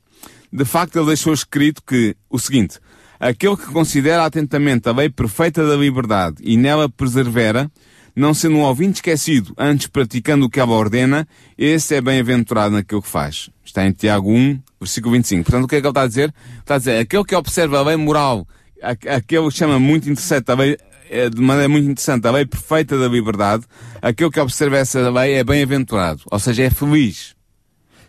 [0.52, 2.78] De facto, ele deixou escrito que, o seguinte,
[3.18, 7.70] aquele que considera atentamente a lei perfeita da liberdade e nela persevera,
[8.14, 13.02] não sendo um ouvinte esquecido, antes praticando o que ela ordena, esse é bem-aventurado naquilo
[13.02, 13.50] que faz.
[13.64, 15.44] Está em Tiago 1, versículo 25.
[15.44, 16.34] Portanto, o que é que ele está a dizer?
[16.60, 18.46] Está a dizer, aquele que observa a lei moral,
[18.82, 20.78] aquele que chama muito interessante a lei,
[21.10, 23.64] é, de maneira muito interessante, a lei perfeita da liberdade,
[24.00, 27.35] aquele que observa essa lei é bem-aventurado, ou seja, é feliz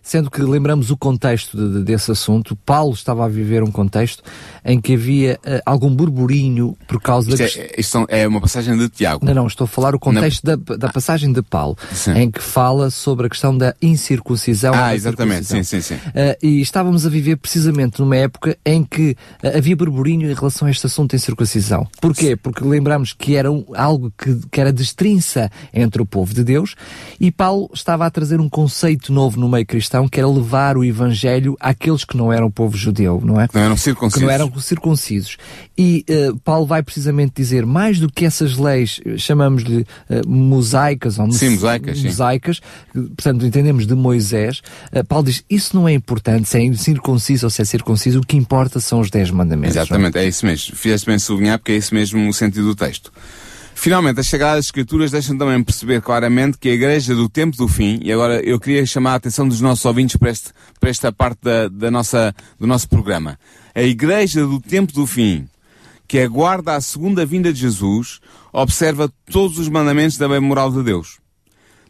[0.07, 2.55] sendo que lembramos o contexto de, de, desse assunto.
[2.55, 4.23] Paulo estava a viver um contexto
[4.63, 7.63] em que havia uh, algum burburinho por causa isto da.
[7.65, 9.25] É, isto é uma passagem de Tiago.
[9.25, 10.55] Não, não, estou a falar o contexto Na...
[10.55, 12.11] da, da passagem de Paulo, sim.
[12.13, 14.73] em que fala sobre a questão da incircuncisão.
[14.73, 15.95] Ah, exatamente, sim, sim, sim.
[15.95, 19.11] Uh, e estávamos a viver precisamente numa época em que
[19.43, 21.85] uh, havia burburinho em relação a este assunto da incircuncisão.
[21.99, 22.37] Porquê?
[22.37, 26.75] Porque lembramos que era um, algo que, que era destrinça entre o povo de Deus
[27.19, 30.83] e Paulo estava a trazer um conceito novo no meio cristão que era levar o
[30.83, 33.47] Evangelho àqueles que não eram povo judeu, não é?
[33.47, 34.19] Que não eram circuncisos.
[34.19, 35.37] Que não eram circuncisos.
[35.77, 41.17] E uh, Paulo vai precisamente dizer, mais do que essas leis, eh, chamamos-lhe uh, mosaicas,
[41.17, 42.61] ou sim, mosaicas, mosaicas
[42.93, 43.03] sim.
[43.07, 47.49] portanto entendemos de Moisés, uh, Paulo diz, isso não é importante, se é circunciso ou
[47.49, 49.75] se é circunciso, o que importa são os dez mandamentos.
[49.77, 50.25] Exatamente, é?
[50.25, 50.75] é isso mesmo.
[50.75, 53.11] Fizeste bem sublinhar porque é esse mesmo o sentido do texto.
[53.79, 57.99] Finalmente, as Sagradas Escrituras deixam também perceber claramente que a Igreja do tempo do fim,
[58.01, 60.49] e agora eu queria chamar a atenção dos nossos ouvintes para, este,
[60.79, 63.39] para esta parte da, da nossa, do nosso programa.
[63.75, 65.47] A Igreja do tempo do fim,
[66.07, 68.19] que aguarda a segunda vinda de Jesus,
[68.51, 71.19] observa todos os mandamentos da lei moral de Deus.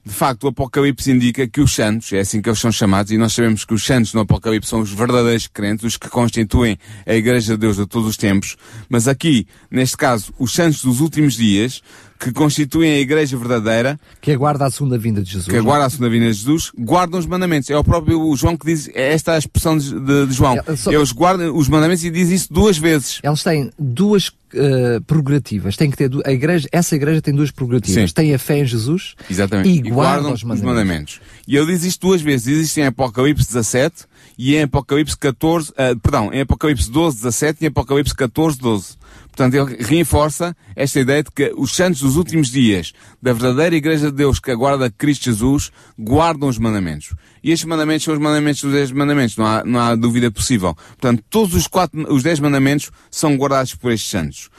[0.08, 3.18] De facto, o Apocalipse indica que os santos, é assim que eles são chamados, e
[3.18, 7.14] nós sabemos que os santos no Apocalipse são os verdadeiros crentes, os que constituem a
[7.14, 8.56] Igreja de Deus de todos os tempos,
[8.88, 11.82] mas aqui, neste caso, os santos dos últimos dias,
[12.20, 14.00] que constituem a igreja verdadeira.
[14.20, 15.48] Que aguarda a segunda vinda de Jesus.
[15.48, 17.70] Que aguarda a segunda vinda de Jesus, guardam os mandamentos.
[17.70, 20.58] É o próprio João que diz, é esta a expressão de, de, de João.
[20.66, 20.92] É, só...
[20.92, 23.20] Eles guardam os mandamentos e diz isso duas vezes.
[23.24, 25.78] Eles têm duas uh, prerrogativas.
[25.78, 28.10] Tem que ter, a igreja, essa igreja tem duas prerrogativas.
[28.10, 28.14] Sim.
[28.14, 29.70] Tem a fé em Jesus Exatamente.
[29.70, 30.60] e, e guardam, os, mandamentos.
[30.60, 31.22] os mandamentos.
[31.48, 32.46] E ele diz isto duas vezes.
[32.46, 34.06] Diz isto em Apocalipse 17
[34.38, 38.58] e em Apocalipse 14, uh, eh, perdão, em Apocalipse 12, 17 e em Apocalipse 14,
[38.60, 38.98] 12.
[39.38, 44.10] Portanto, ele reforça esta ideia de que os santos dos últimos dias da verdadeira Igreja
[44.10, 47.14] de Deus que aguarda Cristo Jesus guardam os mandamentos.
[47.44, 50.74] E estes mandamentos são os mandamentos dos dez mandamentos, não há, não há dúvida possível.
[50.74, 54.50] Portanto, todos os quatro, os dez mandamentos são guardados por estes santos.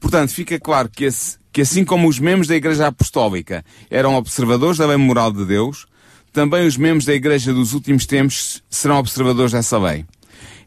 [0.00, 4.78] Portanto, fica claro que, esse, que assim como os membros da Igreja Apostólica eram observadores
[4.78, 5.84] da lei moral de Deus,
[6.32, 10.06] também os membros da Igreja dos últimos tempos serão observadores dessa lei.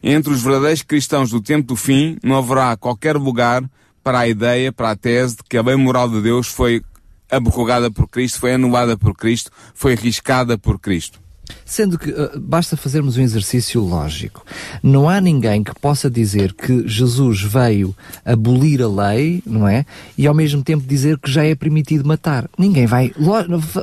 [0.02, 3.62] Entre os verdadeiros cristãos do tempo do fim, não haverá qualquer lugar
[4.02, 6.82] para a ideia, para a tese de que a lei moral de Deus foi
[7.30, 11.25] abrogada por Cristo, foi anulada por Cristo, foi riscada por Cristo.
[11.64, 14.44] Sendo que uh, basta fazermos um exercício lógico.
[14.82, 17.94] Não há ninguém que possa dizer que Jesus veio
[18.24, 19.84] abolir a lei, não é?
[20.16, 22.48] E ao mesmo tempo dizer que já é permitido matar.
[22.58, 23.12] Ninguém vai.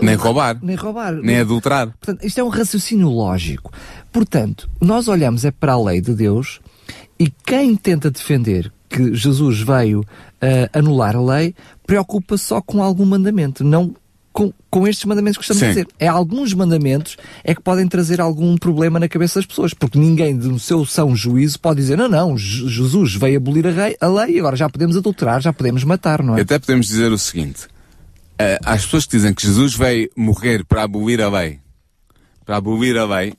[0.01, 0.57] Nem roubar.
[0.61, 1.13] Nem roubar.
[1.13, 1.87] Nem adulterar.
[1.99, 3.71] Portanto, isto é um raciocínio lógico.
[4.11, 6.59] Portanto, nós olhamos é para a lei de Deus
[7.19, 10.05] e quem tenta defender que Jesus veio uh,
[10.77, 11.55] anular a lei
[11.85, 13.95] preocupa só com algum mandamento, não
[14.33, 15.65] com, com estes mandamentos que estamos Sim.
[15.65, 15.87] a dizer.
[15.99, 20.35] É alguns mandamentos é que podem trazer algum problema na cabeça das pessoas, porque ninguém
[20.35, 24.35] do seu são juízo pode dizer, não, não, Jesus veio abolir a, rei, a lei
[24.35, 26.41] e agora já podemos adulterar, já podemos matar, não é?
[26.41, 30.83] Até podemos dizer o seguinte, uh, às pessoas que dizem que Jesus veio morrer para
[30.83, 31.59] abolir a lei,
[32.43, 33.33] para abolir a lei,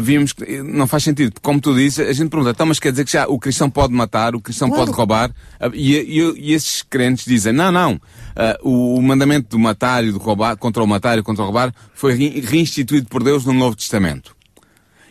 [0.00, 1.40] vimos que não faz sentido.
[1.42, 3.92] Como tu dizes, a gente pergunta, então, mas quer dizer que já o cristão pode
[3.92, 4.84] matar, o cristão claro.
[4.84, 5.30] pode roubar?
[5.60, 8.00] Uh, e, e, e, esses crentes dizem, não, não, uh,
[8.62, 11.74] o, o, mandamento do matar e do roubar, contra o matar e contra o roubar,
[11.94, 14.36] foi reinstituído por Deus no Novo Testamento.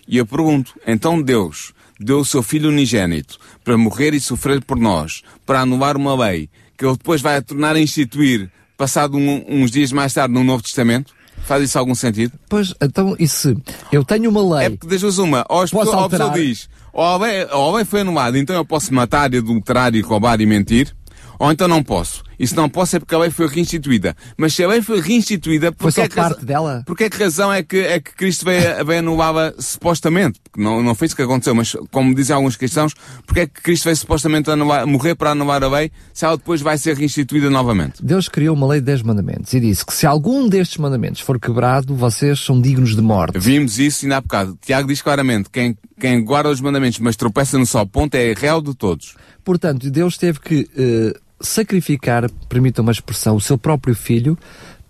[0.07, 4.77] E eu pergunto, então Deus deu o seu Filho unigênito para morrer e sofrer por
[4.77, 9.45] nós, para anular uma lei, que ele depois vai a tornar a instituir, passado um,
[9.47, 11.13] uns dias mais tarde, no Novo Testamento?
[11.43, 12.33] Faz isso algum sentido?
[12.47, 13.55] Pois, então, e se
[13.91, 14.67] eu tenho uma lei...
[14.67, 18.39] É porque deixas uma, ou, ou a pessoa diz, ou lei, ou lei foi anulada,
[18.39, 20.95] então eu posso matar, adulterar e roubar e mentir,
[21.37, 22.23] ou então não posso.
[22.43, 24.15] Isso não pode ser porque a lei foi reinstituída.
[24.37, 26.83] Mas se a lei foi reinstituída, Foi porque só é que parte dela?
[26.85, 30.39] Porque é que razão é que, é que Cristo veio, veio anulá-la supostamente?
[30.43, 32.93] Porque não, não foi isso que aconteceu, mas como dizem alguns cristãos,
[33.25, 36.61] porque é que Cristo veio supostamente anular, morrer para anular a lei se ela depois
[36.61, 38.03] vai ser reinstituída novamente?
[38.03, 41.39] Deus criou uma lei de 10 mandamentos e disse que se algum destes mandamentos for
[41.39, 43.39] quebrado, vocês são dignos de morte.
[43.39, 44.57] Vimos isso ainda há bocado.
[44.61, 48.61] Tiago diz claramente, quem, quem guarda os mandamentos mas tropeça no só ponto é réu
[48.61, 49.15] de todos.
[49.43, 51.13] Portanto, Deus teve que eh,
[51.43, 54.37] sacrificar, permita uma expressão, o seu próprio filho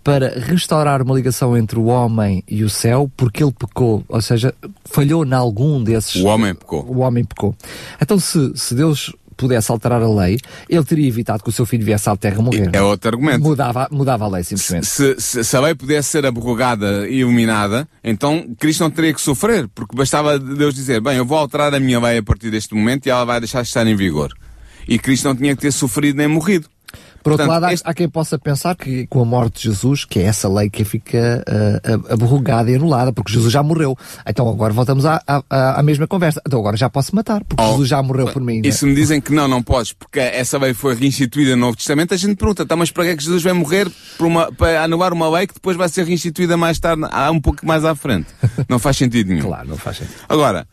[0.02, 4.54] para restaurar uma ligação entre o homem e o céu, porque ele pecou, ou seja,
[4.84, 6.22] falhou em algum desses.
[6.22, 6.84] O homem pecou.
[6.84, 7.56] O homem pecou.
[7.98, 10.38] Então, se, se Deus pudesse alterar a lei,
[10.68, 12.70] ele teria evitado que o seu filho viesse à terra morrer.
[12.72, 13.42] É outro argumento.
[13.42, 14.86] Mudava, mudava a lei, simplesmente.
[14.86, 19.20] Se, se, se a lei pudesse ser abrogada e eliminada, então Cristo não teria que
[19.20, 22.74] sofrer, porque bastava Deus dizer, bem, eu vou alterar a minha lei a partir deste
[22.74, 24.32] momento e ela vai deixar de estar em vigor.
[24.88, 26.68] E Cristo não tinha que ter sofrido nem morrido.
[27.24, 29.70] Por outro Portanto, lado, há, este- há quem possa pensar que com a morte de
[29.70, 33.96] Jesus, que é essa lei que fica uh, abrogada e anulada, porque Jesus já morreu.
[34.28, 36.42] Então agora voltamos à, à, à mesma conversa.
[36.46, 38.60] Então agora já posso matar, porque Oh, Jesus já morreu por mim.
[38.62, 41.78] E se me dizem que não, não podes, porque essa lei foi reinstituída no Novo
[41.78, 44.84] Testamento, a gente pergunta, tá, mas para que é que Jesus vai morrer uma, para
[44.84, 48.26] anular uma lei que depois vai ser reinstituída mais tarde, um pouco mais à frente?
[48.68, 49.46] Não faz sentido nenhum.
[49.46, 50.14] Claro, não faz sentido.
[50.28, 50.66] Agora,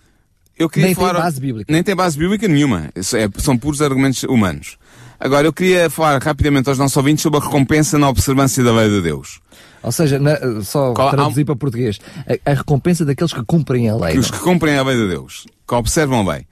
[0.62, 1.20] eu queria Nem tem falar...
[1.20, 1.72] base bíblica.
[1.72, 2.90] Nem tem base bíblica nenhuma.
[2.96, 4.78] É- são puros argumentos humanos.
[5.20, 8.90] Agora, eu queria falar rapidamente aos nossos ouvintes sobre a recompensa na observância da lei
[8.90, 9.40] de Deus.
[9.84, 12.00] Ou seja, na- só Qual- traduzir para português,
[12.46, 14.14] a, a recompensa daqueles que cumprem a lei.
[14.14, 16.46] Que os que cumprem a lei de Deus, que observam bem.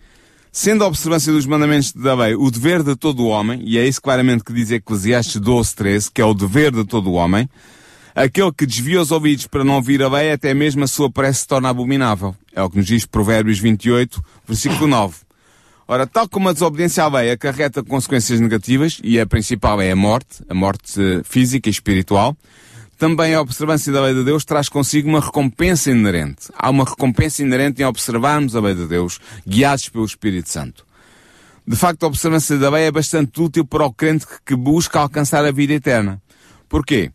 [0.52, 3.88] Sendo a observância dos mandamentos da lei o dever de todo o homem, e é
[3.88, 7.48] isso claramente que diz Eclesiastes 12, 13, que é o dever de todo o homem,
[8.24, 11.42] aquele que desvia os ouvidos para não ouvir a lei, até mesmo a sua prece
[11.42, 12.36] se torna abominável.
[12.54, 15.16] É o que nos diz Provérbios 28, versículo 9.
[15.88, 19.96] Ora, tal como a desobediência à lei acarreta consequências negativas, e a principal é a
[19.96, 22.38] morte, a morte eh, física e espiritual,
[22.98, 26.50] também a observância da lei de Deus traz consigo uma recompensa inerente.
[26.54, 30.86] Há uma recompensa inerente em observarmos a lei de Deus, guiados pelo Espírito Santo.
[31.66, 35.00] De facto, a observância da lei é bastante útil para o crente que- que busca
[35.00, 36.22] alcançar a vida eterna.
[36.68, 37.12] Porquê?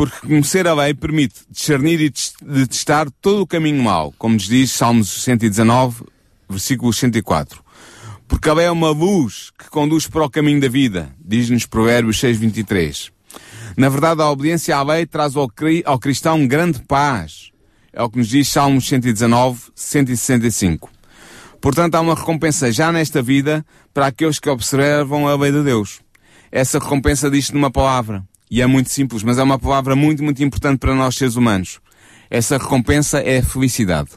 [0.00, 4.44] Porque conhecer a lei permite discernir e tes- detestar todo o caminho mau, como nos
[4.48, 6.04] diz Salmos 119,
[6.48, 7.62] versículo 104.
[8.26, 12.16] Porque a lei é uma luz que conduz para o caminho da vida, diz-nos Provérbios
[12.18, 13.10] 6.23.
[13.76, 17.50] Na verdade, a obediência à lei traz ao, cri- ao cristão grande paz.
[17.92, 20.90] É o que nos diz Salmos 119, 165.
[21.60, 26.00] Portanto, há uma recompensa já nesta vida para aqueles que observam a lei de Deus.
[26.50, 28.24] Essa recompensa diz numa palavra.
[28.50, 31.80] E é muito simples, mas é uma palavra muito, muito importante para nós seres humanos.
[32.28, 34.10] Essa recompensa é a felicidade.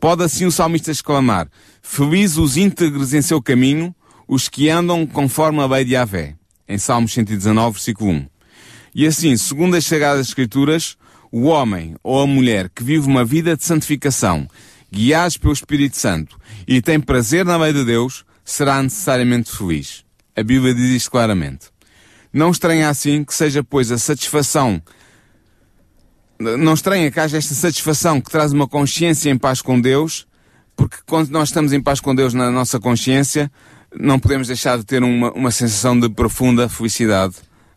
[0.00, 1.48] Pode assim o salmista exclamar,
[1.82, 3.94] Felizes os íntegros em seu caminho,
[4.26, 6.36] os que andam conforme a lei de Yahvé.
[6.66, 8.26] Em Salmos 119, versículo 1.
[8.94, 10.96] E assim, segundo as Sagradas Escrituras,
[11.30, 14.48] o homem ou a mulher que vive uma vida de santificação,
[14.90, 20.04] guiados pelo Espírito Santo e tem prazer na lei de Deus, será necessariamente feliz.
[20.36, 21.71] A Bíblia diz isto claramente.
[22.32, 24.80] Não estranha assim que seja, pois, a satisfação
[26.38, 30.26] não estranha que haja esta satisfação que traz uma consciência em paz com Deus,
[30.74, 33.50] porque quando nós estamos em paz com Deus na nossa consciência,
[33.94, 37.34] não podemos deixar de ter uma, uma sensação de profunda felicidade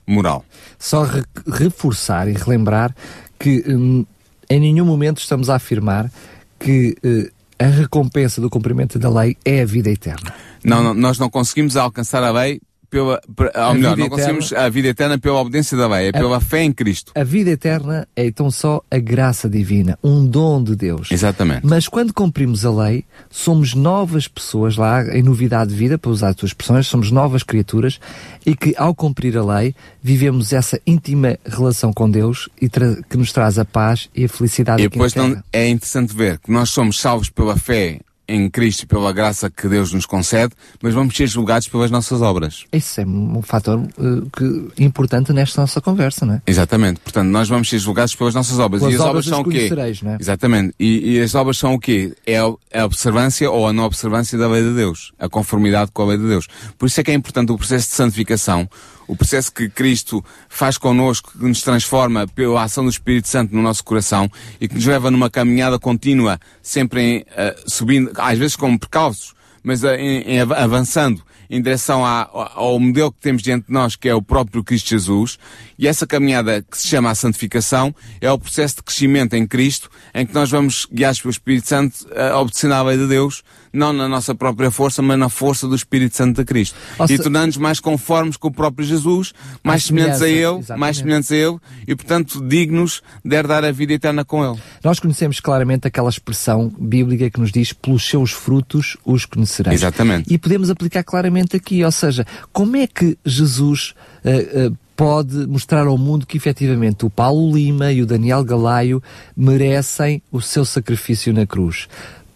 [0.07, 0.43] moral.
[0.79, 2.95] Só re- reforçar e relembrar
[3.37, 4.05] que hum,
[4.49, 6.09] em nenhum momento estamos a afirmar
[6.57, 7.29] que eh,
[7.59, 10.33] a recompensa do cumprimento da lei é a vida eterna.
[10.63, 14.09] Não, não, nós não conseguimos alcançar a lei pela, per- ou A melhor, vida não
[14.09, 17.11] conseguimos a vida eterna pela obediência da lei, é pela fé em Cristo.
[17.15, 21.11] A vida eterna é então só a graça divina, um dom de Deus.
[21.11, 21.65] Exatamente.
[21.65, 26.29] Mas quando cumprimos a lei, somos novas pessoas lá, em novidade de vida, para usar
[26.29, 27.99] as tuas expressões, somos novas criaturas
[28.45, 33.31] e que ao cumprir a lei, vivemos essa íntima relação com Deus e que nos
[33.31, 36.99] traz a paz e a felicidade E depois não, é interessante ver que nós somos
[36.99, 41.27] salvos pela fé em Cristo e pela graça que Deus nos concede, mas vamos ser
[41.27, 42.65] julgados pelas nossas obras.
[42.71, 46.41] Isso é um fator eh, que, importante nesta nossa conversa, não é?
[46.47, 46.99] Exatamente.
[46.99, 48.81] Portanto, nós vamos ser julgados pelas nossas obras.
[48.81, 49.69] Pelas e as obras obras são o quê?
[50.03, 50.17] não é?
[50.19, 50.75] Exatamente.
[50.79, 52.15] E, e as obras são o quê?
[52.25, 55.11] É a observância ou a não observância da lei de Deus.
[55.19, 56.47] A conformidade com a lei de Deus.
[56.77, 58.67] Por isso é que é importante o processo de santificação,
[59.07, 63.61] o processo que Cristo faz connosco, que nos transforma pela ação do Espírito Santo no
[63.61, 64.29] nosso coração
[64.59, 69.33] e que nos leva numa caminhada contínua, sempre em, eh, subindo, às vezes como percalços,
[69.63, 73.71] mas eh, em, em av- avançando em direção à, ao modelo que temos diante de
[73.71, 75.37] nós, que é o próprio Cristo Jesus,
[75.77, 79.87] e essa caminhada que se chama a santificação é o processo de crescimento em Cristo,
[80.15, 83.43] em que nós vamos, guiados pelo Espírito Santo, a obedecer à lei de Deus,
[83.75, 86.75] não na nossa própria força, mas na força do Espírito Santo de Cristo.
[86.97, 90.79] Ou e se- tornando-nos mais conformes com o próprio Jesus, mais semelhantes a Ele, exatamente.
[90.79, 91.57] mais semelhantes a Ele,
[91.87, 94.59] e portanto dignos de herdar a vida eterna com Ele.
[94.83, 99.75] Nós conhecemos claramente aquela expressão bíblica que nos diz pelos seus frutos os conhecereis.
[99.81, 100.33] Exatamente.
[100.33, 105.87] E podemos aplicar claramente aqui, ou seja, como é que Jesus eh, eh, pode mostrar
[105.87, 109.03] ao mundo que efetivamente o Paulo Lima e o Daniel Galaio
[109.35, 111.87] merecem o seu sacrifício na cruz?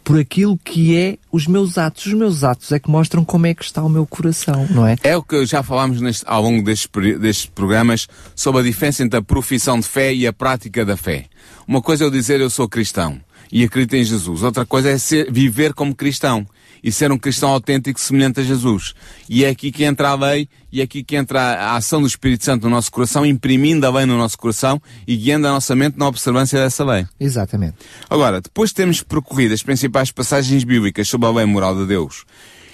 [0.09, 2.07] Por aquilo que é os meus atos.
[2.07, 4.95] Os meus atos é que mostram como é que está o meu coração, não é?
[5.03, 6.89] É o que já falámos neste- ao longo destes,
[7.19, 11.25] destes programas sobre a diferença entre a profissão de fé e a prática da fé.
[11.67, 14.41] Uma coisa é eu dizer eu sou cristão e acredito em Jesus.
[14.41, 16.43] Outra coisa é ser- viver como cristão
[16.83, 18.93] e ser um cristão autêntico semelhante a Jesus.
[19.27, 22.07] E é aqui que entra a lei e é aqui que entra a ação do
[22.07, 25.75] Espírito Santo no nosso coração, imprimindo a lei no nosso coração e guiando a nossa
[25.75, 27.05] mente na observância dessa lei.
[27.19, 27.77] Exatamente.
[28.09, 32.25] Agora, depois de termos percorrido as principais passagens bíblicas sobre a lei moral de Deus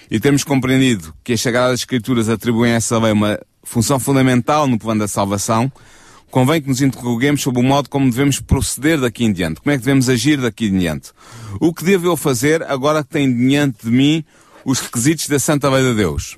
[0.10, 4.78] e termos compreendido que as Sagradas Escrituras atribuem a essa lei uma função fundamental no
[4.78, 5.72] plano da salvação,
[6.36, 9.62] convém que nos interroguemos sobre o modo como devemos proceder daqui em diante.
[9.62, 11.14] Como é que devemos agir daqui em diante?
[11.62, 14.22] O que devo eu fazer agora que tenho diante de mim
[14.66, 16.38] os requisitos da Santa Lei de Deus?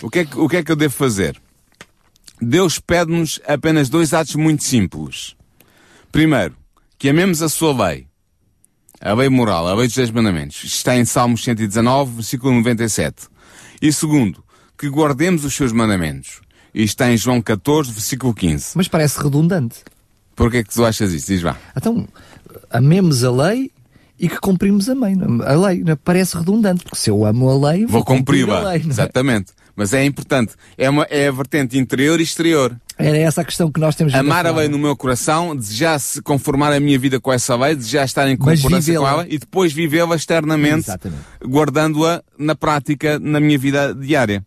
[0.00, 1.38] O que é que, o que, é que eu devo fazer?
[2.40, 5.36] Deus pede-nos apenas dois atos muito simples.
[6.10, 6.56] Primeiro,
[6.98, 8.06] que amemos a sua lei.
[8.98, 10.64] A lei moral, a lei dos dez mandamentos.
[10.64, 13.28] Isto Está em Salmos 119, versículo 97.
[13.82, 14.42] E segundo,
[14.78, 16.43] que guardemos os seus mandamentos.
[16.74, 18.72] Isto Está em João 14, versículo 15.
[18.74, 19.76] Mas parece redundante.
[20.34, 21.28] Porquê é que tu achas isso?
[21.28, 21.56] Diz lá.
[21.76, 22.08] Então,
[22.70, 23.70] amemos a lei
[24.18, 25.14] e que cumprimos a lei.
[25.14, 25.52] não é?
[25.52, 25.96] A lei não é?
[25.96, 28.74] parece redundante, porque se eu amo a lei, vou, Vou cumprir a cumpri-la.
[28.74, 28.78] é?
[28.78, 29.52] Exatamente.
[29.76, 30.52] Mas é importante.
[30.78, 32.76] É, uma, é a vertente interior e exterior.
[32.96, 36.22] Era essa a questão que nós temos Amar a lei no meu coração, desejar se
[36.22, 39.72] conformar a minha vida com essa lei, desejar estar em concordância com ela e depois
[39.72, 40.86] vivê-la externamente,
[41.44, 44.44] guardando-a na prática, na minha vida diária.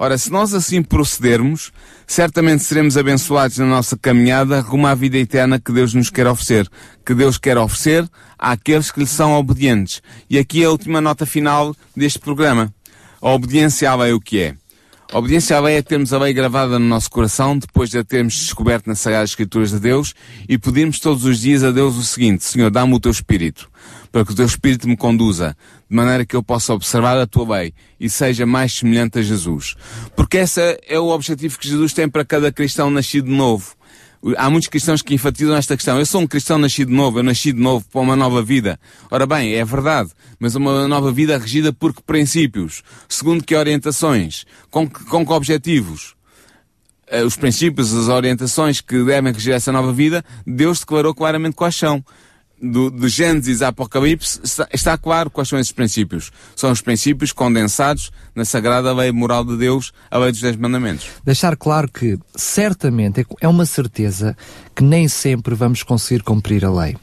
[0.00, 1.72] Ora, se nós assim procedermos,
[2.06, 6.68] certamente seremos abençoados na nossa caminhada rumo à vida eterna que Deus nos quer oferecer.
[7.04, 10.00] Que Deus quer oferecer àqueles que lhe são obedientes.
[10.30, 12.72] E aqui é a última nota final deste programa.
[13.20, 14.54] A obediência à lei o que é?
[15.10, 18.04] A obediência à lei é termos a lei gravada no nosso coração, depois de a
[18.04, 20.14] termos descoberto nas Sagradas Escrituras de Deus,
[20.46, 23.70] e pedirmos todos os dias a Deus o seguinte, Senhor, dá-me o teu Espírito,
[24.10, 25.56] para que o teu Espírito me conduza,
[25.88, 29.74] de maneira que eu possa observar a tua lei e seja mais semelhante a Jesus.
[30.16, 33.76] Porque esse é o objetivo que Jesus tem para cada cristão nascido de novo.
[34.36, 35.96] Há muitos cristãos que enfatizam esta questão.
[35.98, 38.78] Eu sou um cristão nascido de novo, eu nasci de novo para uma nova vida.
[39.10, 42.82] Ora bem, é verdade, mas uma nova vida regida por que princípios?
[43.08, 44.44] Segundo que orientações?
[44.70, 46.16] Com que, com que objetivos?
[47.06, 51.76] Eh, Os princípios, as orientações que devem regir essa nova vida, Deus declarou claramente quais
[51.76, 52.04] são.
[52.60, 56.32] Do, de Gênesis a Apocalipse está, está claro quais são esses princípios.
[56.56, 61.06] São os princípios condensados na sagrada lei moral de Deus, a lei dos Dez Mandamentos.
[61.24, 64.36] Deixar claro que, certamente, é- uma certeza
[64.74, 66.96] que nem sempre vamos conseguir cumprir a lei.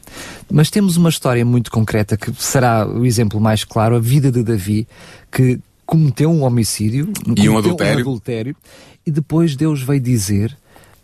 [0.50, 4.42] Mas temos uma história muito concreta que será o exemplo mais claro, a vida de
[4.42, 4.86] Davi,
[5.32, 8.00] que cometeu um homicídio E um adultério.
[8.00, 8.56] adultério,
[9.06, 10.56] e depois Deus veio dizer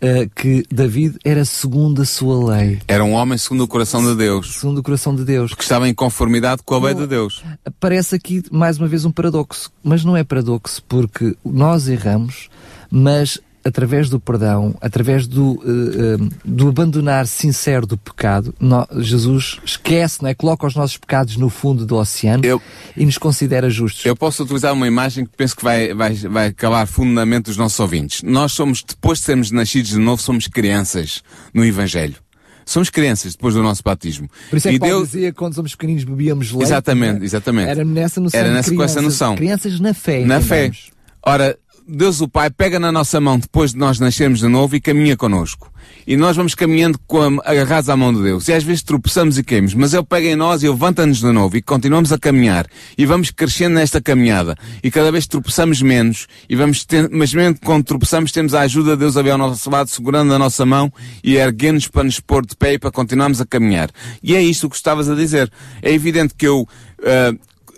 [0.03, 4.17] eh, que David era segundo a sua lei, Era um homem segundo o coração de
[4.17, 5.55] Deus, segundo o coração de Deus.
[5.55, 7.43] que estava em conformidade com a lei de Deus.
[7.79, 12.49] Parece aqui mais uma vez um paradoxo, mas não é paradoxo porque nós erramos,
[12.91, 18.55] mas através do perdão, através do, eh, do abandonar sincero do pecado,
[18.99, 20.35] Jesus esquece, não é?
[20.35, 22.61] coloca os nossos pecados no fundo do oceano Eu-
[22.97, 24.05] e nos considera justos.
[24.05, 27.79] Eu posso utilizar uma imagem que penso que vai, vai, vai calar fundamente os nossos
[27.81, 28.23] ouvintes.
[28.23, 31.23] Nós somos, depois de sermos nascidos de novo, somos crianças
[31.55, 32.17] no Evangelho.
[32.65, 34.29] Somos crianças depois do nosso batismo.
[34.49, 36.65] Por isso é que e Paulo Deus, dizia que quando somos pequeninos bebíamos leite.
[36.65, 37.25] Exatamente, é?
[37.25, 37.69] exatamente.
[37.69, 39.21] Era nessa noção Era nessa- com essa crianças.
[39.21, 39.35] noção.
[39.37, 40.25] Crianças na fé.
[40.25, 40.67] na fé.
[40.67, 40.91] entendamos.
[41.25, 41.59] Ora,
[41.95, 45.15] Deus o Pai pega na nossa mão depois de nós nascermos de novo e caminha
[45.15, 45.71] connosco.
[46.07, 48.49] E nós vamos caminhando com a, agarrados à mão de Deus.
[48.49, 51.55] E às vezes tropeçamos e caímos, mas Ele pega em nós e levanta-nos de novo
[51.55, 52.67] e continuamos a caminhar.
[52.97, 54.57] E vamos crescendo nesta caminhada.
[54.83, 56.27] E cada vez tropeçamos menos.
[56.49, 59.39] E vamos ter, mas mesmo quando tropeçamos temos a ajuda de Deus a ver ao
[59.39, 60.91] nosso lado, segurando a nossa mão
[61.23, 63.91] e erguendo-nos para nos pôr de pé e para continuarmos a caminhar.
[64.23, 65.53] E é isto que estavas a dizer.
[65.83, 66.67] É evidente que eu,
[67.05, 67.35] ah,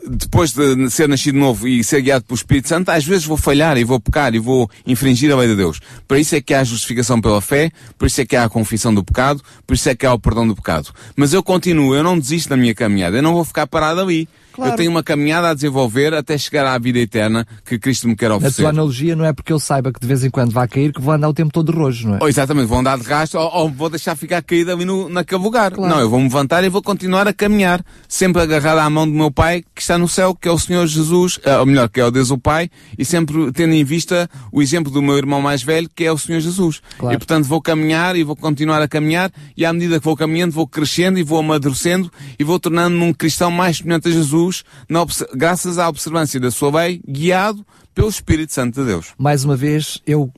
[0.06, 3.76] depois de ser nascido novo e ser guiado pelo Espírito Santo, às vezes vou falhar
[3.78, 5.80] e vou pecar e vou infringir a lei de Deus.
[6.06, 8.48] Por isso é que há a justificação pela fé, por isso é que há a
[8.48, 10.90] confissão do pecado, por isso é que há o perdão do pecado.
[11.16, 14.28] Mas eu continuo, eu não desisto da minha caminhada, eu não vou ficar parado ali.
[14.54, 14.72] Claro.
[14.72, 18.30] Eu tenho uma caminhada a desenvolver até chegar à vida eterna que Cristo me quer
[18.30, 18.62] A oferecer.
[18.62, 21.00] tua analogia não é porque eu saiba que de vez em quando vai cair que
[21.00, 22.18] vou andar o tempo todo de rojo, não é?
[22.22, 25.42] Ou exatamente, vou andar de rastro ou, ou vou deixar ficar caído ali no, naquele
[25.42, 25.72] lugar.
[25.72, 25.92] Claro.
[25.92, 29.12] Não, eu vou me levantar e vou continuar a caminhar, sempre agarrado à mão do
[29.12, 32.00] meu Pai que está no céu, que é o Senhor Jesus, eh, ou melhor, que
[32.00, 35.42] é o Deus o Pai, e sempre tendo em vista o exemplo do meu irmão
[35.42, 36.80] mais velho, que é o Senhor Jesus.
[36.96, 37.14] Claro.
[37.14, 40.52] E portanto vou caminhar e vou continuar a caminhar, e à medida que vou caminhando,
[40.52, 44.43] vou crescendo e vou amadurecendo e vou tornando-me um cristão mais semelhante a Jesus,
[44.88, 47.64] na graças à observância da sua lei, guiado
[47.94, 49.08] pelo Espírito Santo de Deus.
[49.18, 50.30] Mais uma vez, eu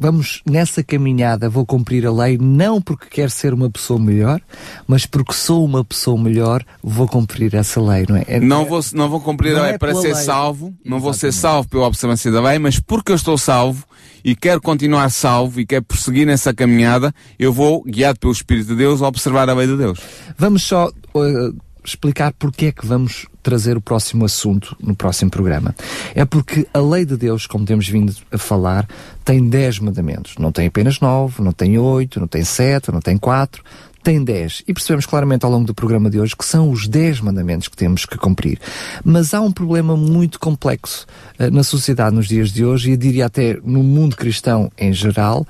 [0.00, 4.40] vamos nessa caminhada, vou cumprir a lei não porque quero ser uma pessoa melhor,
[4.86, 8.24] mas porque sou uma pessoa melhor, vou cumprir essa lei, não é?
[8.28, 10.24] É- Não vou, não vou cumprir Não a lei é para ser lei.
[10.24, 11.40] salvo, não vou ser Exatamente.
[11.54, 13.84] salvo pela observância da lei, mas porque eu estou salvo
[14.24, 18.76] e quero continuar salvo e quero prosseguir nessa caminhada, eu vou, guiado pelo Espírito de
[18.76, 19.98] Deus, observar a lei de Deus.
[20.36, 21.56] Vamos só uh,
[21.88, 25.74] explicar porque é que vamos trazer o próximo assunto no próximo programa.
[26.14, 28.86] É porque a lei de Deus, como temos vindo a falar,
[29.24, 30.34] tem 10 mandamentos.
[30.38, 33.62] Não tem apenas 9, não tem 8, não tem 7, não tem 4,
[34.02, 34.64] tem 10.
[34.66, 37.76] E percebemos claramente ao longo do programa de hoje que são os 10 mandamentos que
[37.76, 38.58] temos que cumprir.
[39.04, 41.06] Mas há um problema muito complexo
[41.38, 45.46] eh, na sociedade nos dias de hoje e diria até no mundo cristão em geral,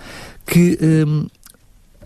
[0.46, 1.26] que hum,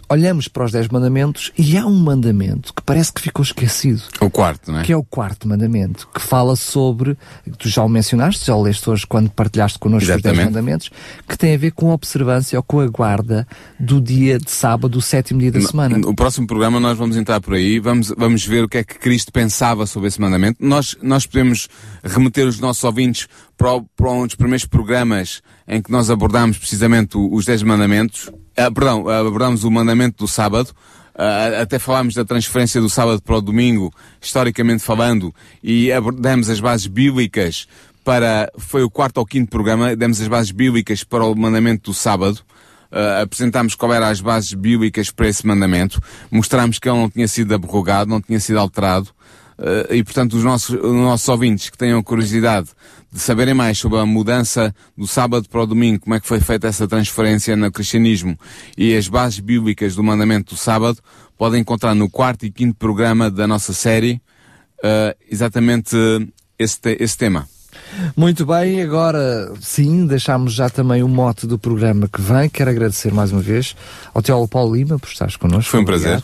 [0.08, 4.30] olhamos para os 10 mandamentos e há um mandamento que parece que ficou esquecido, O
[4.30, 4.82] quarto, não é?
[4.84, 7.16] que é o quarto mandamento, que fala sobre,
[7.58, 10.44] tu já o mencionaste, já o leste hoje quando partilhaste connosco os 10 Exatamente.
[10.46, 10.90] mandamentos,
[11.28, 13.46] que tem a ver com a observância ou com a guarda
[13.80, 15.96] do dia de sábado, do sétimo dia da semana.
[15.98, 18.98] No próximo programa nós vamos entrar por aí, vamos, vamos ver o que é que
[18.98, 20.58] Cristo pensava sobre esse mandamento.
[20.60, 21.68] Nós, nós podemos
[22.04, 23.26] remeter os nossos ouvintes
[23.56, 25.40] para, o- para um dos primeiros programas
[25.72, 30.70] em que nós abordámos precisamente os 10 mandamentos, ah, perdão, abordámos o mandamento do sábado,
[31.14, 36.60] ah, até falámos da transferência do sábado para o domingo, historicamente falando, e abordamos as
[36.60, 37.66] bases bíblicas
[38.04, 41.94] para, foi o quarto ou quinto programa, demos as bases bíblicas para o mandamento do
[41.94, 42.40] sábado,
[42.92, 45.98] Uh, apresentámos qual eram as bases bíblicas para esse mandamento,
[46.30, 49.08] mostrámos que ele não tinha sido abrogado, não tinha sido alterado,
[49.62, 52.68] uh, e portanto os nossos, os nossos ouvintes que tenham curiosidade
[53.12, 56.40] de saberem mais sobre a mudança do sábado para o domingo, como é que foi
[56.40, 58.38] feita essa transferência no cristianismo
[58.76, 60.98] e as bases bíblicas do mandamento do sábado,
[61.36, 64.20] podem encontrar no quarto e quinto programa da nossa série
[64.82, 65.96] uh, exatamente
[66.58, 67.46] esse, te- esse tema.
[68.16, 72.48] Muito bem, agora sim, deixámos já também o mote do programa que vem.
[72.48, 73.74] Quero agradecer mais uma vez
[74.14, 75.70] ao Teólogo Paulo Lima por estares connosco.
[75.70, 76.22] Foi um Obrigado.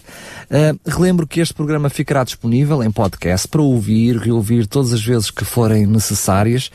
[0.51, 5.31] Uh, relembro que este programa ficará disponível em podcast para ouvir, reouvir todas as vezes
[5.31, 6.71] que forem necessárias.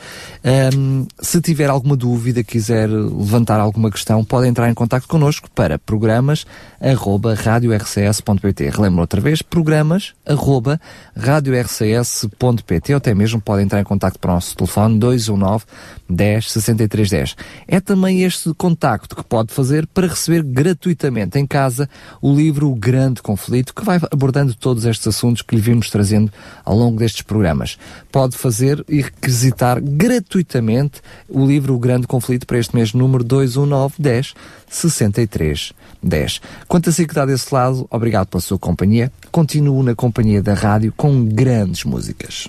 [0.76, 5.78] Um, se tiver alguma dúvida, quiser levantar alguma questão, pode entrar em contato connosco para
[5.78, 6.46] programas
[6.80, 8.70] arroba radiorcs.pt.
[8.70, 10.80] Relembro outra vez, programas arroba
[11.16, 15.64] radiorcs.pt ou até mesmo pode entrar em contato para o nosso telefone 219
[16.08, 17.36] 10 63 10.
[17.66, 21.88] É também este contacto que pode fazer para receber gratuitamente em casa
[22.20, 26.32] o livro O Grande Conflito, que vai abordando todos estes assuntos que lhe vimos trazendo
[26.64, 27.78] ao longo destes programas.
[28.12, 33.94] Pode fazer e requisitar gratuitamente o livro O Grande Conflito para este mês número 219
[33.98, 34.34] 10
[34.68, 35.72] 63
[36.02, 36.40] 10.
[36.68, 39.10] Quanto a si que está desse lado, obrigado pela sua companhia.
[39.30, 42.48] Continuo na companhia da rádio com grandes músicas.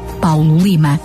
[0.21, 0.97] 宝奴丽曼。